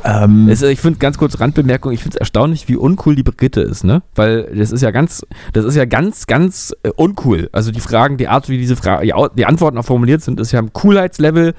[0.07, 3.61] Ähm, Es, ich finde ganz kurz Randbemerkung, ich finde es erstaunlich, wie uncool die Brigitte
[3.61, 4.03] ist, ne?
[4.15, 7.49] Weil das ist ja ganz, das ist ja ganz, ganz äh, uncool.
[7.53, 10.61] Also die Fragen, die Art, wie diese Fragen, die, Antworten auch formuliert sind, ist ja
[10.61, 11.55] im Coolheitslevel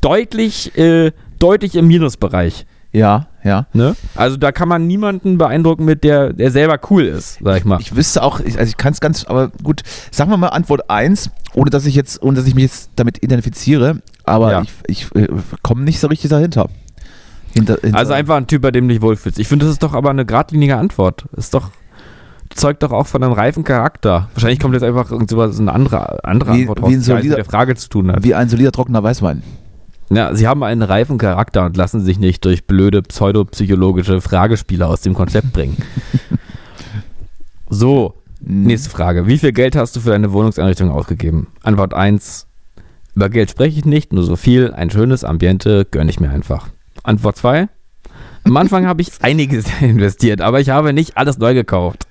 [0.00, 2.66] deutlich, äh, deutlich im Minusbereich.
[2.92, 3.66] ja, ja.
[3.72, 3.94] Ne?
[4.16, 7.80] Also da kann man niemanden beeindrucken mit der, der selber cool ist, sag ich mal.
[7.80, 10.88] Ich wüsste auch, ich, also ich kann es ganz, aber gut, sagen wir mal Antwort
[10.90, 14.62] 1, ohne dass ich jetzt, ohne dass ich mich jetzt damit identifiziere, aber Ja.
[14.62, 15.28] ich, ich äh,
[15.62, 16.68] komme nicht so richtig dahinter.
[17.54, 19.38] Hinter, hinter, Also einfach ein Typ, bei dem du dich wohlfühlst.
[19.38, 21.24] Ich finde, das ist doch aber eine geradlinige Antwort.
[21.36, 21.70] Ist doch,
[22.50, 24.28] zeugt doch auch von einem reifen Charakter.
[24.34, 27.06] Wahrscheinlich kommt jetzt einfach irgend sowas, eine andere, andere Wie- Antwort wie raus, ein die
[27.06, 28.22] gar nichts solider- mit der Frage zu tun hat.
[28.24, 29.42] wie ein solider trockener Weißwein.
[30.10, 35.00] Ja, sie haben einen reifen Charakter und lassen sich nicht durch blöde pseudopsychologische Fragespiele aus
[35.00, 35.78] dem Konzept bringen.
[37.70, 38.64] so, Mhm.
[38.64, 39.26] nächste Frage.
[39.26, 41.46] Wie viel Geld hast du für deine Wohnungseinrichtung ausgegeben?
[41.62, 42.46] Antwort 1.
[43.14, 44.72] Über Geld spreche ich nicht, nur so viel.
[44.74, 46.68] Ein schönes Ambiente gönne ich mir einfach.
[47.04, 47.68] Antwort 2.
[48.44, 52.06] Am Anfang habe ich einiges investiert, aber ich habe nicht alles neu gekauft.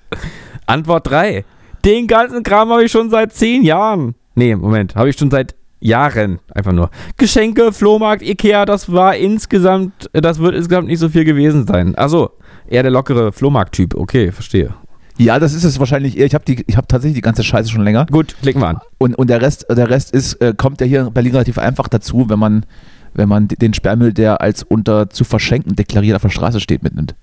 [0.66, 1.44] Antwort 3.
[1.84, 4.16] Den ganzen Kram habe ich schon seit 10 Jahren.
[4.36, 6.40] Nee, Moment, habe ich schon seit Jahren.
[6.54, 6.90] Einfach nur.
[7.18, 11.96] Geschenke, Flohmarkt, Ikea, das war insgesamt, das wird insgesamt nicht so viel gewesen sein.
[11.98, 12.32] Achso,
[12.68, 13.96] eher der lockere Flohmarkt-Typ.
[13.96, 14.74] Okay, verstehe.
[15.18, 16.26] Ja, das ist es wahrscheinlich eher.
[16.26, 18.06] Ich habe hab tatsächlich die ganze Scheiße schon länger.
[18.10, 18.80] Gut, klicken wir an.
[18.98, 21.88] Und, und der Rest, der Rest ist, äh, kommt ja hier in Berlin relativ einfach
[21.88, 22.66] dazu, wenn man,
[23.14, 27.16] wenn man den Sperrmüll, der als unter zu verschenken deklariert auf der Straße steht, mitnimmt.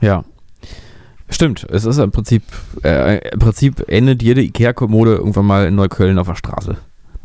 [0.00, 0.24] Ja.
[1.28, 2.44] Stimmt, es ist im Prinzip,
[2.84, 6.76] äh, im Prinzip endet jede Ikea-Kommode irgendwann mal in Neukölln auf der Straße.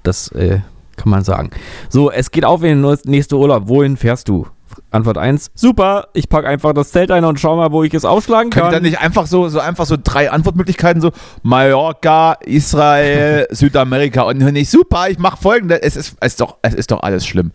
[0.01, 0.61] Das äh,
[0.95, 1.51] kann man sagen.
[1.89, 3.67] So, es geht auf in den nächsten Urlaub.
[3.67, 4.47] Wohin fährst du?
[4.89, 5.51] Antwort 1.
[5.53, 8.63] Super, ich packe einfach das Zelt ein und schau mal, wo ich es aufschlagen Kann
[8.63, 8.71] kann.
[8.71, 11.11] ich dann nicht einfach so, so einfach so drei Antwortmöglichkeiten, so
[11.43, 15.79] Mallorca, Israel, Südamerika und nicht super, ich mache folgendes.
[15.81, 17.51] Es ist, es, ist doch, es ist doch alles schlimm.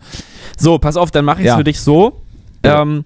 [0.57, 1.57] So, pass auf, dann mache ich es Ja.
[1.57, 2.21] für dich so.
[2.63, 3.05] Ähm,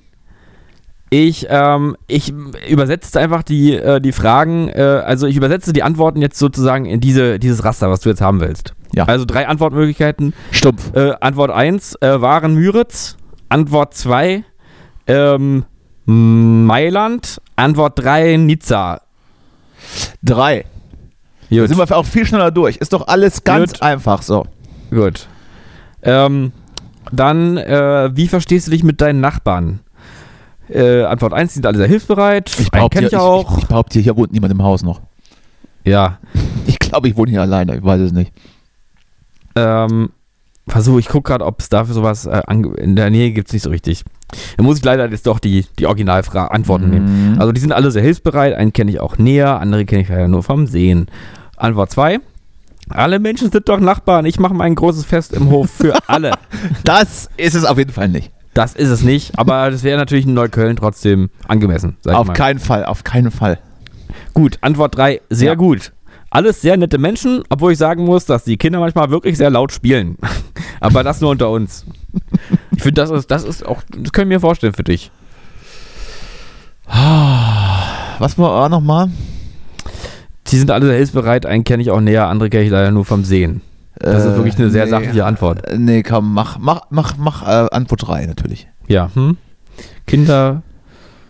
[1.09, 2.33] ich, ähm, ich
[2.69, 7.01] übersetze einfach die, äh, die Fragen, äh, also ich übersetze die Antworten jetzt sozusagen in
[7.01, 8.73] diese, dieses Raster, was du jetzt haben willst.
[8.95, 9.05] Ja.
[9.05, 10.33] Also drei Antwortmöglichkeiten.
[10.51, 10.95] Stumpf.
[10.95, 13.17] Äh, Antwort 1, äh, waren Müritz.
[13.49, 14.43] Antwort 2,
[15.07, 15.65] ähm,
[16.05, 17.41] Mailand.
[17.57, 19.01] Antwort 3, Nizza.
[20.23, 20.65] Drei.
[21.49, 21.67] Da Gut.
[21.67, 22.77] sind wir auch viel schneller durch.
[22.77, 23.81] Ist doch alles ganz Gut.
[23.81, 24.45] einfach so.
[24.89, 25.27] Gut.
[26.03, 26.53] Ähm,
[27.11, 29.79] dann, äh, wie verstehst du dich mit deinen Nachbarn?
[30.69, 32.51] Äh, Antwort 1, die sind alle sehr hilfsbereit.
[32.57, 33.57] Einen behaupte, kenn ich hier- auch.
[33.57, 35.01] Ich, ich behaupte, hier wohnt niemand im Haus noch.
[35.83, 36.17] ja.
[36.67, 37.77] Ich glaube, ich wohne hier alleine.
[37.77, 38.33] Ich weiß es nicht.
[39.55, 40.09] Ähm,
[40.67, 42.41] versuche, ich gucke gerade, ob es dafür sowas äh,
[42.77, 44.03] in der Nähe gibt es nicht so richtig.
[44.57, 47.33] Da muss ich leider jetzt doch die, die Originalantworten nehmen.
[47.33, 47.39] Mhm.
[47.39, 48.53] Also die sind alle sehr hilfsbereit.
[48.53, 51.07] Einen kenne ich auch näher, andere kenne ich leider nur vom Sehen.
[51.57, 52.19] Antwort 2.
[52.93, 54.25] Alle Menschen sind doch Nachbarn.
[54.25, 56.31] Ich mache mein großes Fest im Hof für alle.
[56.83, 58.31] Das ist es auf jeden Fall nicht.
[58.53, 61.95] Das ist es nicht, aber das wäre natürlich in Neukölln trotzdem angemessen.
[62.05, 63.59] Auf keinen Fall, auf keinen Fall.
[64.33, 65.55] Gut, Antwort 3, sehr Ja.
[65.55, 65.93] gut.
[66.29, 69.71] Alles sehr nette Menschen, obwohl ich sagen muss, dass die Kinder manchmal wirklich sehr laut
[69.73, 70.17] spielen.
[70.79, 71.85] Aber das nur unter uns.
[72.75, 75.11] Ich finde, das ist, das ist auch, das können wir mir vorstellen für dich.
[76.87, 79.09] Was war auch nochmal?
[80.51, 83.23] Die sind alle hilfsbereit, einen kenne ich auch näher, andere kenne ich leider nur vom
[83.23, 83.61] Sehen.
[83.95, 85.67] Das ist wirklich eine sehr sachliche Antwort.
[85.67, 88.67] Äh, Nee, komm, mach, mach, mach, mach äh, Antwort 3 natürlich.
[88.87, 89.37] Ja, hm?
[90.07, 90.63] Kinder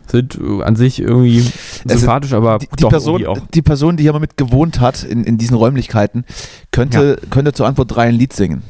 [0.08, 1.46] sind äh, an sich irgendwie
[1.86, 5.24] sympathisch, aber Die, die, doch Person, die Person, die hier mal mit gewohnt hat in,
[5.24, 6.24] in diesen Räumlichkeiten,
[6.72, 8.62] könnte, könnte zur Antwort 3 ein Lied singen.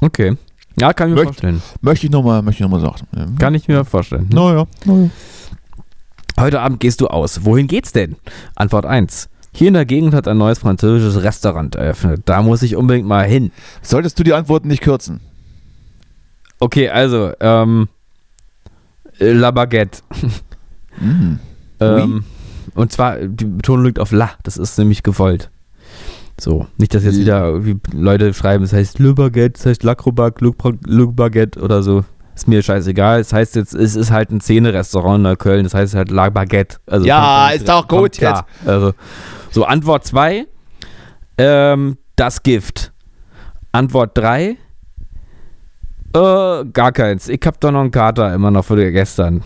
[0.00, 0.36] Okay.
[0.80, 1.62] Ja, kann ich mir Möcht- vorstellen.
[1.80, 3.06] Möchte ich nochmal noch sagen.
[3.16, 3.26] Ja.
[3.38, 4.28] Kann ich mir vorstellen.
[4.32, 4.64] Naja.
[4.84, 5.10] naja.
[6.38, 7.44] Heute Abend gehst du aus.
[7.44, 8.16] Wohin geht's denn?
[8.56, 9.28] Antwort 1.
[9.56, 12.22] Hier in der Gegend hat ein neues französisches Restaurant eröffnet.
[12.24, 13.52] Da muss ich unbedingt mal hin.
[13.82, 15.20] Solltest du die Antworten nicht kürzen?
[16.58, 17.88] Okay, also, ähm,
[19.18, 20.00] äh, La Baguette.
[20.96, 21.40] Mhm.
[21.80, 22.24] Ähm,
[22.76, 24.30] und zwar, die Betonung liegt auf La.
[24.44, 25.50] Das ist nämlich gewollt.
[26.38, 27.60] So, nicht, dass jetzt wieder
[27.92, 32.04] Leute schreiben, es heißt Le Baguette, es heißt Lacrobac, Le, Baguette oder so.
[32.36, 33.18] Ist mir scheißegal.
[33.18, 35.64] Es heißt jetzt, es ist halt ein Szene-Restaurant in Neukölln.
[35.64, 36.78] Das heißt halt La Baguette.
[36.86, 38.46] Also Ja, ist doch kommt gut klar.
[38.66, 38.92] Also,
[39.54, 40.46] so, Antwort 2.
[41.38, 42.92] Ähm, das Gift.
[43.72, 44.56] Antwort 3.
[46.14, 47.28] Äh, gar keins.
[47.28, 49.42] Ich hab doch noch einen Kater immer noch von gestern.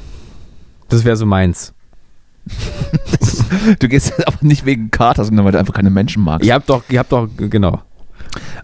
[0.89, 1.75] Das wäre so meins.
[3.79, 6.47] Du gehst aber nicht wegen Kater, sondern weil du einfach keine Menschen magst.
[6.47, 7.83] Ihr habt doch, ihr habt doch, genau.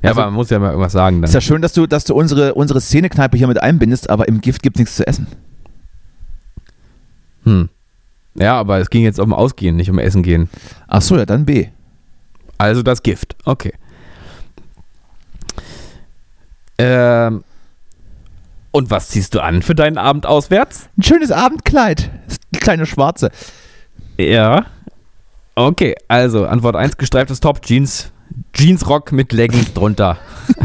[0.03, 1.29] Ja, Also- aber man muss ja mal irgendwas sagen dann.
[1.29, 4.41] Ist ja schön, dass du, dass du unsere, unsere Szenekneipe hier mit einbindest, aber im
[4.43, 5.27] Gift gibt es nichts zu essen.
[7.45, 7.69] Hm.
[8.35, 10.49] Ja, aber es ging jetzt um Ausgehen, nicht um Essen gehen.
[10.89, 11.69] Ach so, ja, dann B.
[12.59, 13.37] Also das Gift.
[13.45, 13.73] Okay.
[16.79, 17.45] Ähm.
[18.73, 20.89] Und was ziehst du an für deinen Abend auswärts?
[20.99, 22.11] Ein schönes Abendkleid.
[22.59, 23.31] Kleine Schwarze.
[24.19, 24.67] Ja.
[25.55, 28.11] Okay, also Antwort 1, gestreiftes Top, Jeans,
[28.53, 30.19] Jeansrock mit Leggings drunter.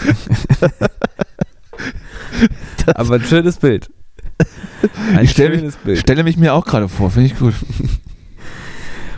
[2.94, 3.90] Aber ein schönes Bild.
[5.16, 5.98] Ein Ich stell mich- schönes Bild.
[5.98, 7.54] Stelle mich mir auch gerade vor, finde ich gut.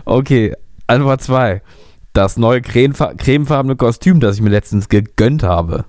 [0.05, 0.55] Okay,
[0.87, 1.63] Antwort 2.
[2.13, 5.85] Das neue cremefa- cremefarbene Kostüm, das ich mir letztens gegönnt habe.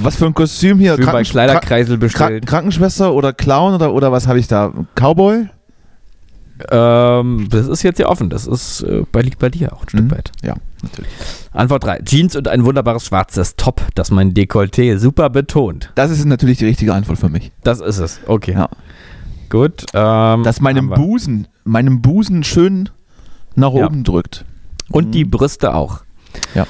[0.00, 0.96] Was für ein Kostüm hier?
[0.96, 2.46] Bei Krankensch- Kleiderkreisel bestellt.
[2.46, 4.72] Krankenschwester oder Clown oder, oder was habe ich da?
[4.94, 5.48] Cowboy?
[6.70, 8.30] Ähm, das ist jetzt ja offen.
[8.30, 10.10] Das ist äh, bei, liegt bei dir auch ein Stück Mhm.
[10.10, 10.32] weit.
[10.42, 11.10] Ja, natürlich.
[11.52, 12.00] Antwort 3.
[12.04, 15.90] Jeans und ein wunderbares schwarzes Top, das mein Dekolleté super betont.
[15.94, 17.52] Das ist natürlich die richtige Antwort für mich.
[17.64, 18.20] Das ist es.
[18.26, 18.52] Okay.
[18.52, 18.68] Ja.
[19.50, 19.84] Gut.
[19.94, 20.90] Ähm, Das meinem.
[20.90, 22.88] Busen, meinem Busen schön
[23.54, 23.86] nach Ja.
[23.86, 24.44] oben drückt.
[24.90, 26.02] Und die Brüste auch.
[26.54, 26.66] Ja.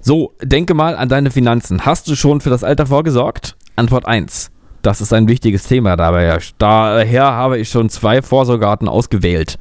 [0.00, 1.84] So, denke mal an deine Finanzen.
[1.84, 3.56] Hast du schon für das Alter vorgesorgt?
[3.76, 4.50] Antwort 1.
[4.82, 6.38] Das ist ein wichtiges Thema dabei.
[6.58, 9.58] Daher habe ich schon zwei Vorsorgarten ausgewählt.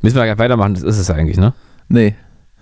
[0.00, 1.54] Müssen wir gleich weitermachen, das ist es eigentlich, ne?
[1.88, 2.14] Nee.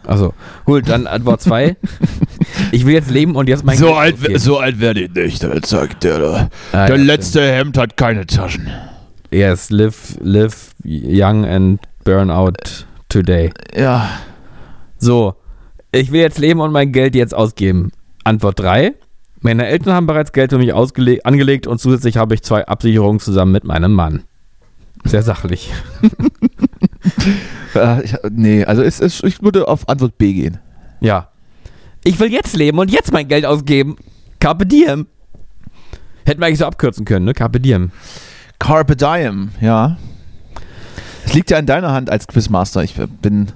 [0.05, 1.77] Also, gut, dann Antwort 2.
[2.73, 4.39] ich will jetzt leben und jetzt mein so, Geld alt, ausgeben.
[4.39, 6.49] so alt werde ich nicht, das sagt der da.
[6.73, 8.63] Ah, Der ja, letzte Hemd hat keine Taschen.
[8.63, 8.89] stimmt.
[9.31, 13.51] Yes, live, live young and burn out today.
[13.75, 14.09] Ja.
[14.99, 15.35] So,
[15.93, 17.93] ich will jetzt leben und mein Geld jetzt ausgeben.
[18.25, 18.93] Antwort 3.
[19.43, 23.53] Meine Eltern haben bereits Geld für mich angelegt und zusätzlich habe ich zwei Absicherungen zusammen
[23.53, 24.25] mit meinem Mann.
[25.05, 25.73] Sehr sachlich.
[27.75, 30.59] Äh, ich, nee, also es, es, ich würde auf Antwort B gehen.
[31.01, 31.31] Ja.
[32.05, 33.97] Ich will jetzt leben und jetzt mein Geld ausgeben.
[34.41, 35.07] Carpe diem.
[36.27, 37.33] Hätten wir eigentlich so abkürzen können, ne?
[37.33, 37.91] Carpe diem.
[38.63, 39.97] Carpe Diem, ja.
[41.25, 42.85] Es liegt ja in deiner Hand als Quizmaster.
[42.85, 43.49] Ich bin.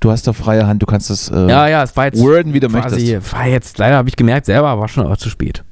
[0.00, 2.54] Du hast da freie Hand, du kannst das äh, Ja, ja, es war jetzt worden,
[2.54, 3.32] wie du quasi, möchtest.
[3.34, 5.62] war jetzt, leider habe ich gemerkt, selber war schon aber zu spät.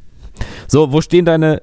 [0.67, 1.63] So, wo stehen deine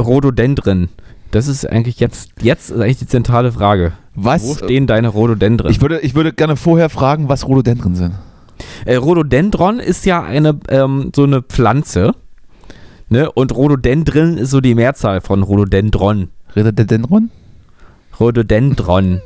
[0.00, 0.88] Rhododendren?
[1.30, 3.92] Das ist eigentlich jetzt, jetzt ist eigentlich die zentrale Frage.
[4.14, 4.42] Was?
[4.44, 5.70] Wo stehen deine Rhododendren?
[5.70, 8.14] Ich würde, ich würde gerne vorher fragen, was Rhododendren sind.
[8.86, 12.12] Äh, Rhododendron ist ja eine ähm, so eine Pflanze.
[13.10, 13.30] Ne?
[13.30, 16.30] Und Rhododendron ist so die Mehrzahl von Rhododendron.
[16.56, 17.30] Rhododendron?
[18.18, 19.20] Rhododendron.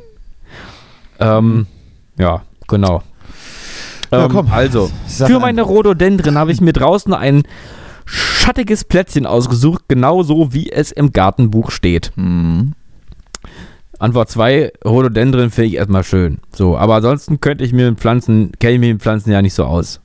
[1.19, 1.67] ähm,
[2.17, 3.03] ja, genau.
[4.11, 4.51] Ja, Ähm, komm.
[4.51, 5.41] Also, für ein.
[5.41, 7.43] meine Rhododendren habe ich mir draußen ein
[8.05, 12.11] schattiges Plätzchen ausgesucht, genauso wie es im Gartenbuch steht.
[12.15, 12.73] Hm.
[13.99, 16.39] Antwort 2, Rhododendron finde ich erstmal schön.
[16.53, 19.53] So, aber ansonsten könnte ich mir mit Pflanzen, kenne ich mich mit Pflanzen ja nicht
[19.53, 20.01] so aus.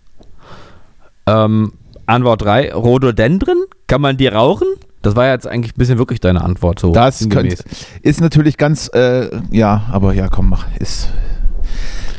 [1.26, 1.72] Ähm,
[2.04, 3.64] Antwort 3, Rhododendron?
[3.86, 4.68] Kann man die rauchen?
[5.02, 6.92] Das war jetzt eigentlich ein bisschen wirklich deine Antwort so.
[6.92, 7.56] Das könnte,
[8.02, 10.66] ist natürlich ganz, äh, ja, aber ja, komm, mach.
[10.78, 11.08] Ist,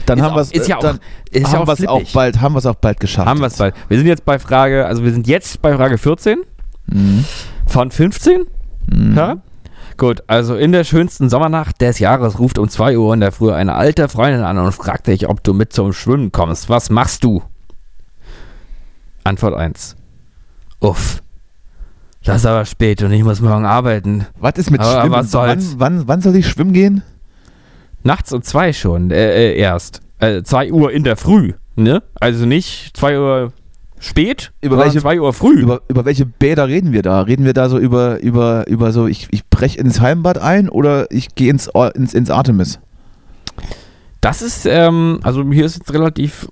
[0.10, 1.00] dann Ist haben wir es ja auch- dann
[1.32, 3.28] ist ja haben auch bald, haben wir es auch bald geschafft.
[3.28, 3.76] Haben wir es bald.
[3.90, 6.40] Wir sind jetzt bei Frage, also wir sind jetzt bei Frage 14
[6.88, 7.26] Mhm.
[7.66, 8.46] von 15.
[8.92, 9.16] Mhm.
[9.16, 9.38] Ja?
[9.98, 13.52] Gut, also in der schönsten Sommernacht des Jahres ruft um 2 Uhr in der Früh
[13.52, 16.70] eine alte Freundin an und fragt dich, ob du mit zum Schwimmen kommst.
[16.70, 17.42] Was machst du?
[19.24, 19.96] Antwort 1.
[20.80, 21.22] Uff.
[22.24, 24.26] Das ist aber spät und ich muss morgen arbeiten.
[24.40, 25.12] Was ist mit Aber Schwimmen?
[25.16, 25.76] was soll's?
[25.78, 27.02] Wann, wann, wann soll ich schwimmen gehen?
[28.04, 30.02] Nachts um zwei schon, äh, äh, erst.
[30.20, 32.02] Äh, zwei Uhr in der Früh, ne?
[32.20, 33.54] Also nicht zwei Uhr
[34.00, 35.60] spät, Über sondern welche- zwei Uhr früh.
[35.62, 37.22] Über, über welche Bäder reden wir da?
[37.22, 41.12] Reden wir da so über, über, über so, ich, ich breche ins Heimbad ein oder
[41.12, 42.80] ich gehe ins, ins, ins Artemis?
[44.22, 46.48] Das ist, ähm, also hier ist jetzt relativ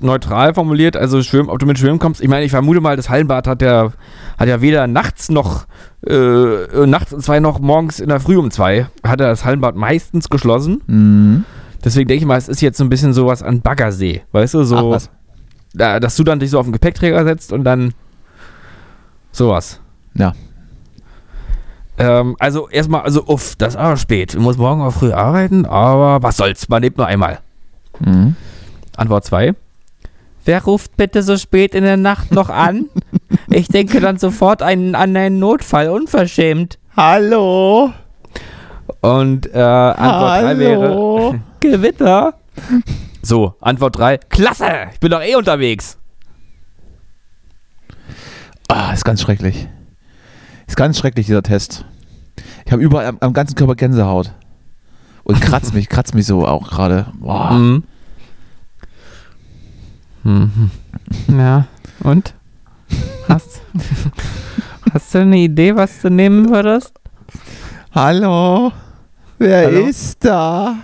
[0.00, 2.20] neutral formuliert, also schwimmen, ob du mit Schwimmen kommst.
[2.20, 3.92] Ich meine, ich vermute mal, das Hallenbad hat ja,
[4.38, 5.66] hat ja weder nachts noch,
[6.06, 9.76] äh, nachts um zwei noch morgens in der Früh um zwei, hat er das Hallenbad
[9.76, 10.82] meistens geschlossen.
[10.86, 11.44] Mhm.
[11.84, 14.64] Deswegen denke ich mal, es ist jetzt so ein bisschen sowas an Baggersee, weißt du,
[14.64, 17.94] so, Ach, dass du dann dich so auf den Gepäckträger setzt und dann
[19.30, 19.80] sowas.
[20.14, 20.32] Ja.
[21.98, 24.34] Ähm, also erstmal, also uff, das ist aber spät.
[24.34, 27.38] Ich muss morgen auch früh arbeiten, aber was soll's, man lebt nur einmal.
[28.00, 28.36] Mhm.
[28.96, 29.54] Antwort 2.
[30.44, 32.86] Wer ruft bitte so spät in der Nacht noch an?
[33.48, 36.78] Ich denke dann sofort einen, an einen Notfall, unverschämt.
[36.96, 37.92] Hallo.
[39.00, 42.34] Und äh, Antwort 3 wäre Gewitter.
[43.22, 44.18] So, Antwort 3.
[44.28, 45.96] Klasse, ich bin doch eh unterwegs.
[48.68, 49.68] Ah, ist ganz schrecklich.
[50.66, 51.84] Ist ganz schrecklich, dieser Test.
[52.64, 54.32] Ich habe überall am, am ganzen Körper Gänsehaut.
[55.24, 57.06] Und kratzt mich, kratzt mich so auch gerade.
[57.14, 57.52] Boah.
[57.52, 57.82] Mhm.
[60.24, 60.70] Mhm.
[61.28, 61.66] Ja,
[62.00, 62.34] und?
[63.28, 63.60] Hast,
[64.92, 66.92] hast du eine Idee, was du nehmen würdest?
[67.92, 68.72] Hallo.
[69.38, 69.86] Wer Hallo?
[69.86, 70.76] ist da?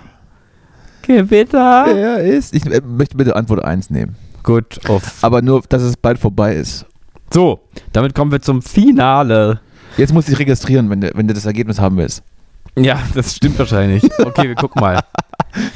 [1.03, 1.85] Gewitter?
[1.87, 2.55] Wer ist?
[2.55, 4.17] Ich äh, möchte bitte Antwort 1 nehmen.
[4.43, 5.23] Gut, uff.
[5.23, 6.87] Aber nur, dass es bald vorbei ist.
[7.33, 7.61] So,
[7.93, 9.61] damit kommen wir zum Finale.
[9.97, 12.23] Jetzt muss ich registrieren, wenn du, wenn du das Ergebnis haben willst.
[12.77, 14.03] Ja, das stimmt wahrscheinlich.
[14.19, 15.01] Okay, wir gucken mal.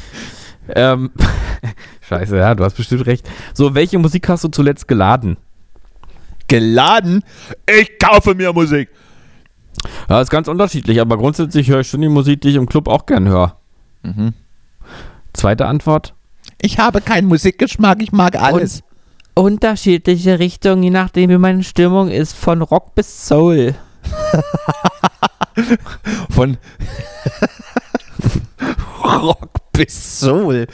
[0.69, 1.11] ähm,
[2.09, 3.29] scheiße, ja, du hast bestimmt recht.
[3.53, 5.37] So, welche Musik hast du zuletzt geladen?
[6.49, 7.23] Geladen?
[7.67, 8.89] Ich kaufe mir Musik.
[10.09, 12.89] Ja, ist ganz unterschiedlich, aber grundsätzlich höre ich schon die Musik, die ich im Club
[12.89, 13.57] auch gern höre.
[14.03, 14.33] Mhm.
[15.33, 16.15] Zweite Antwort.
[16.63, 18.83] Ich habe keinen Musikgeschmack, ich mag alles.
[19.35, 23.75] Unterschiedliche Richtungen, je nachdem wie meine Stimmung ist, von Rock bis Soul.
[26.31, 26.59] Von
[29.05, 30.67] Rock bis Soul.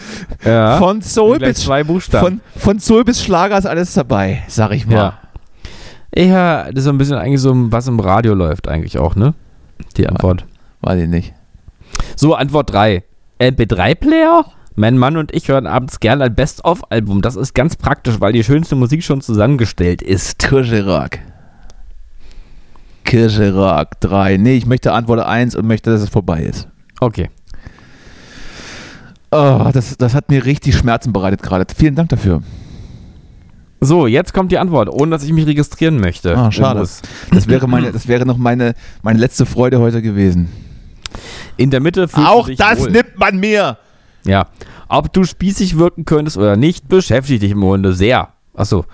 [0.45, 0.79] Ja.
[0.79, 2.41] Von Soul bis zwei Buchstaben.
[2.55, 4.95] von, von Soul bis Schlager ist alles dabei, sag ich mal.
[4.95, 5.19] Ja.
[6.15, 9.35] Höre, das ist so ein bisschen eigentlich so, was im Radio läuft eigentlich auch, ne?
[9.97, 10.45] Die Antwort.
[10.81, 11.33] Weiß ich nicht.
[12.17, 13.03] So, Antwort 3.
[13.39, 14.45] MP3-Player?
[14.75, 17.23] Mein Mann und ich hören abends gerne ein Best-of-Album.
[17.23, 20.39] Das ist ganz praktisch, weil die schönste Musik schon zusammengestellt ist.
[20.39, 21.19] Kircherock.
[23.13, 24.39] Kircherock 3.
[24.39, 26.67] Nee, ich möchte Antwort 1 und möchte, dass es vorbei ist.
[26.99, 27.29] Okay.
[29.31, 31.67] Oh, das, das hat mir richtig Schmerzen bereitet gerade.
[31.77, 32.43] Vielen Dank dafür.
[33.83, 36.35] So, jetzt kommt die Antwort, ohne dass ich mich registrieren möchte.
[36.39, 36.81] Ah, schade.
[36.81, 37.03] Muss.
[37.31, 40.49] Das wäre, meine, das wäre noch meine, meine letzte Freude heute gewesen.
[41.59, 42.93] In der Mitte Auch das wohl.
[42.93, 43.77] nimmt man mir.
[44.25, 44.47] Ja.
[44.89, 48.31] Ob du spießig wirken könntest oder nicht, beschäftigt dich im Grunde sehr.
[48.55, 48.87] Achso.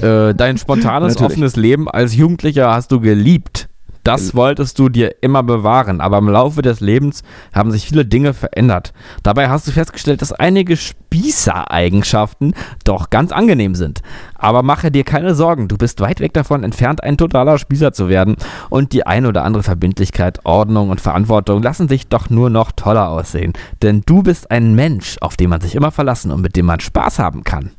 [0.00, 3.68] Äh, dein spontanes, offenes Leben als Jugendlicher hast du geliebt.
[4.02, 7.22] Das wolltest du dir immer bewahren, aber im Laufe des Lebens
[7.52, 8.94] haben sich viele Dinge verändert.
[9.22, 14.00] Dabei hast du festgestellt, dass einige Spießereigenschaften doch ganz angenehm sind.
[14.36, 18.08] Aber mache dir keine Sorgen, du bist weit weg davon entfernt, ein totaler Spießer zu
[18.08, 18.36] werden.
[18.70, 23.10] Und die ein oder andere Verbindlichkeit, Ordnung und Verantwortung lassen sich doch nur noch toller
[23.10, 23.52] aussehen.
[23.82, 26.80] Denn du bist ein Mensch, auf den man sich immer verlassen und mit dem man
[26.80, 27.70] Spaß haben kann.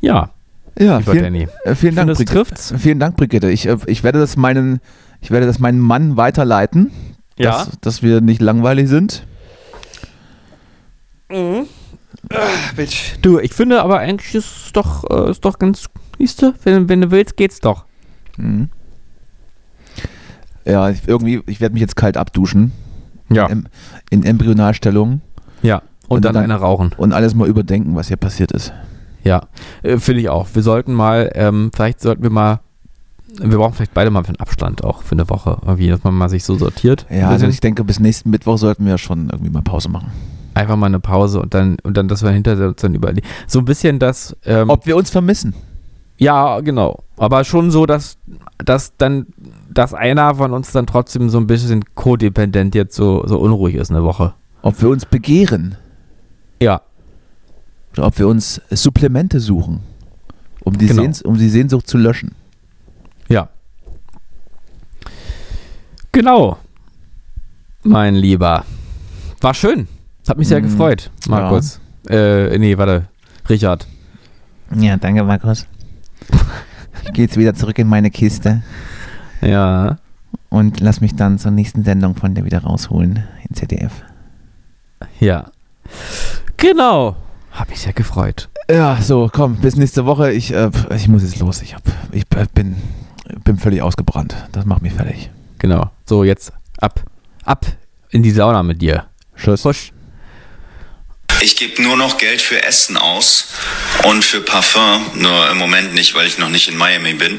[0.00, 0.30] Ja,
[0.78, 1.48] Ja, lieber vielen, Danny.
[1.64, 2.32] äh, vielen Ich Dank, Brigitte.
[2.32, 2.74] trifft's.
[2.78, 3.50] Vielen Dank, Brigitte.
[3.50, 4.80] Ich, äh, ich, werde das meinen,
[5.20, 6.90] ich werde das meinem Mann weiterleiten,
[7.38, 7.50] Ja.
[7.64, 9.24] dass, dass wir nicht langweilig sind.
[13.22, 15.86] Du, ich finde aber eigentlich ist es doch, äh, ist doch ganz,
[16.18, 17.84] siehst du, wenn, wenn du willst, geht's doch.
[18.36, 18.68] Mhm.
[20.64, 22.72] Ja, ich, irgendwie, ich werde mich jetzt kalt abduschen.
[23.30, 23.46] Ja.
[23.46, 23.68] In,
[24.10, 25.20] in Embryonalstellung
[25.62, 25.82] Ja.
[26.08, 26.94] Und, Und dann, dann- eine rauchen.
[26.96, 28.72] und alles mal überdenken, was hier passiert ist.
[29.24, 29.42] Ja.
[29.82, 30.46] Äh, finde ich auch.
[30.52, 32.60] Wir sollten mal, ähm, vielleicht sollten wir mal,
[33.40, 35.58] wir brauchen vielleicht beide mal für einen Abstand auch für eine Woche.
[35.64, 37.06] Irgendwie, dass man mal sich so sortiert.
[37.10, 40.10] Ja, also ich denke, bis nächsten Mittwoch sollten wir schon irgendwie mal Pause machen.
[40.54, 43.26] Einfach mal eine Pause und dann, und dann, dass wir hinterher uns dann überlegen.
[43.46, 45.54] So ein bisschen das, ähm, Ob wir uns vermissen?
[46.18, 47.04] ja, genau.
[47.16, 48.18] Aber schon so, dass,
[48.58, 49.26] dass dann,
[49.72, 53.90] dass einer von uns dann trotzdem so ein bisschen codependent jetzt so, so unruhig ist
[53.90, 54.34] eine Woche.
[54.62, 55.76] Ob wir uns begehren?
[56.60, 56.80] Ja.
[57.98, 59.80] Ob wir uns Supplemente suchen,
[60.64, 61.02] um die, Genau.
[61.02, 62.34] Sehns um die Sehnsucht zu löschen?
[63.28, 63.48] Ja.
[66.12, 66.58] Genau.
[67.82, 68.64] Mein Lieber.
[69.40, 69.86] War schön.
[70.28, 71.80] Hat mich sehr Mm, gefreut, Markus.
[72.08, 73.06] Äh, nee, warte.
[73.48, 73.86] Richard.
[74.74, 75.66] Ja, danke, Markus.
[77.04, 78.62] Ich gehe jetzt wieder zurück in meine Kiste.
[79.40, 79.98] Ja.
[80.50, 83.92] und lass mich dann zur nächsten Sendung von dir wieder rausholen in ZDF.
[85.20, 85.50] Ja.
[86.56, 87.16] Genau.
[87.52, 88.48] Hab mich sehr gefreut.
[88.70, 90.32] Ja, so, komm, bis nächste Woche.
[90.32, 91.62] Ich, äh, ich muss jetzt los.
[91.62, 91.82] Ich, hab,
[92.12, 92.76] ich äh, bin,
[93.44, 94.36] bin völlig ausgebrannt.
[94.52, 95.30] Das macht mich fertig.
[95.58, 95.90] Genau.
[96.06, 97.02] So, jetzt ab.
[97.44, 97.66] Ab
[98.10, 99.06] in die Sauna mit dir.
[99.36, 99.64] Tschüss.
[99.64, 99.92] Husch.
[101.40, 103.48] Ich gebe nur noch Geld für Essen aus
[104.04, 107.38] und für Parfum, nur im Moment nicht, weil ich noch nicht in Miami bin.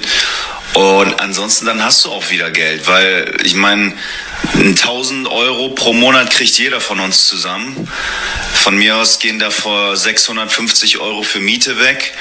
[0.74, 3.94] Und ansonsten dann hast du auch wieder Geld, weil ich meine,
[4.54, 7.88] 1000 Euro pro Monat kriegt jeder von uns zusammen.
[8.54, 12.14] Von mir aus gehen davor 650 Euro für Miete weg.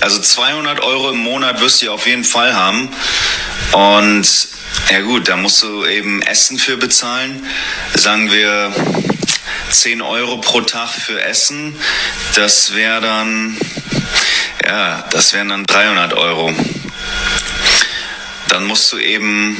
[0.00, 2.88] Also 200 Euro im Monat wirst du auf jeden Fall haben.
[3.72, 4.48] Und
[4.90, 7.46] ja gut, da musst du eben Essen für bezahlen.
[7.94, 8.72] Sagen wir
[9.70, 11.76] 10 Euro pro Tag für Essen.
[12.34, 13.58] Das wäre dann,
[14.64, 16.52] ja, das wären dann 300 Euro.
[18.48, 19.56] Dann musst du eben,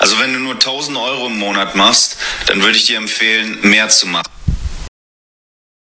[0.00, 2.16] also wenn du nur 1000 Euro im Monat machst,
[2.46, 4.35] dann würde ich dir empfehlen, mehr zu machen.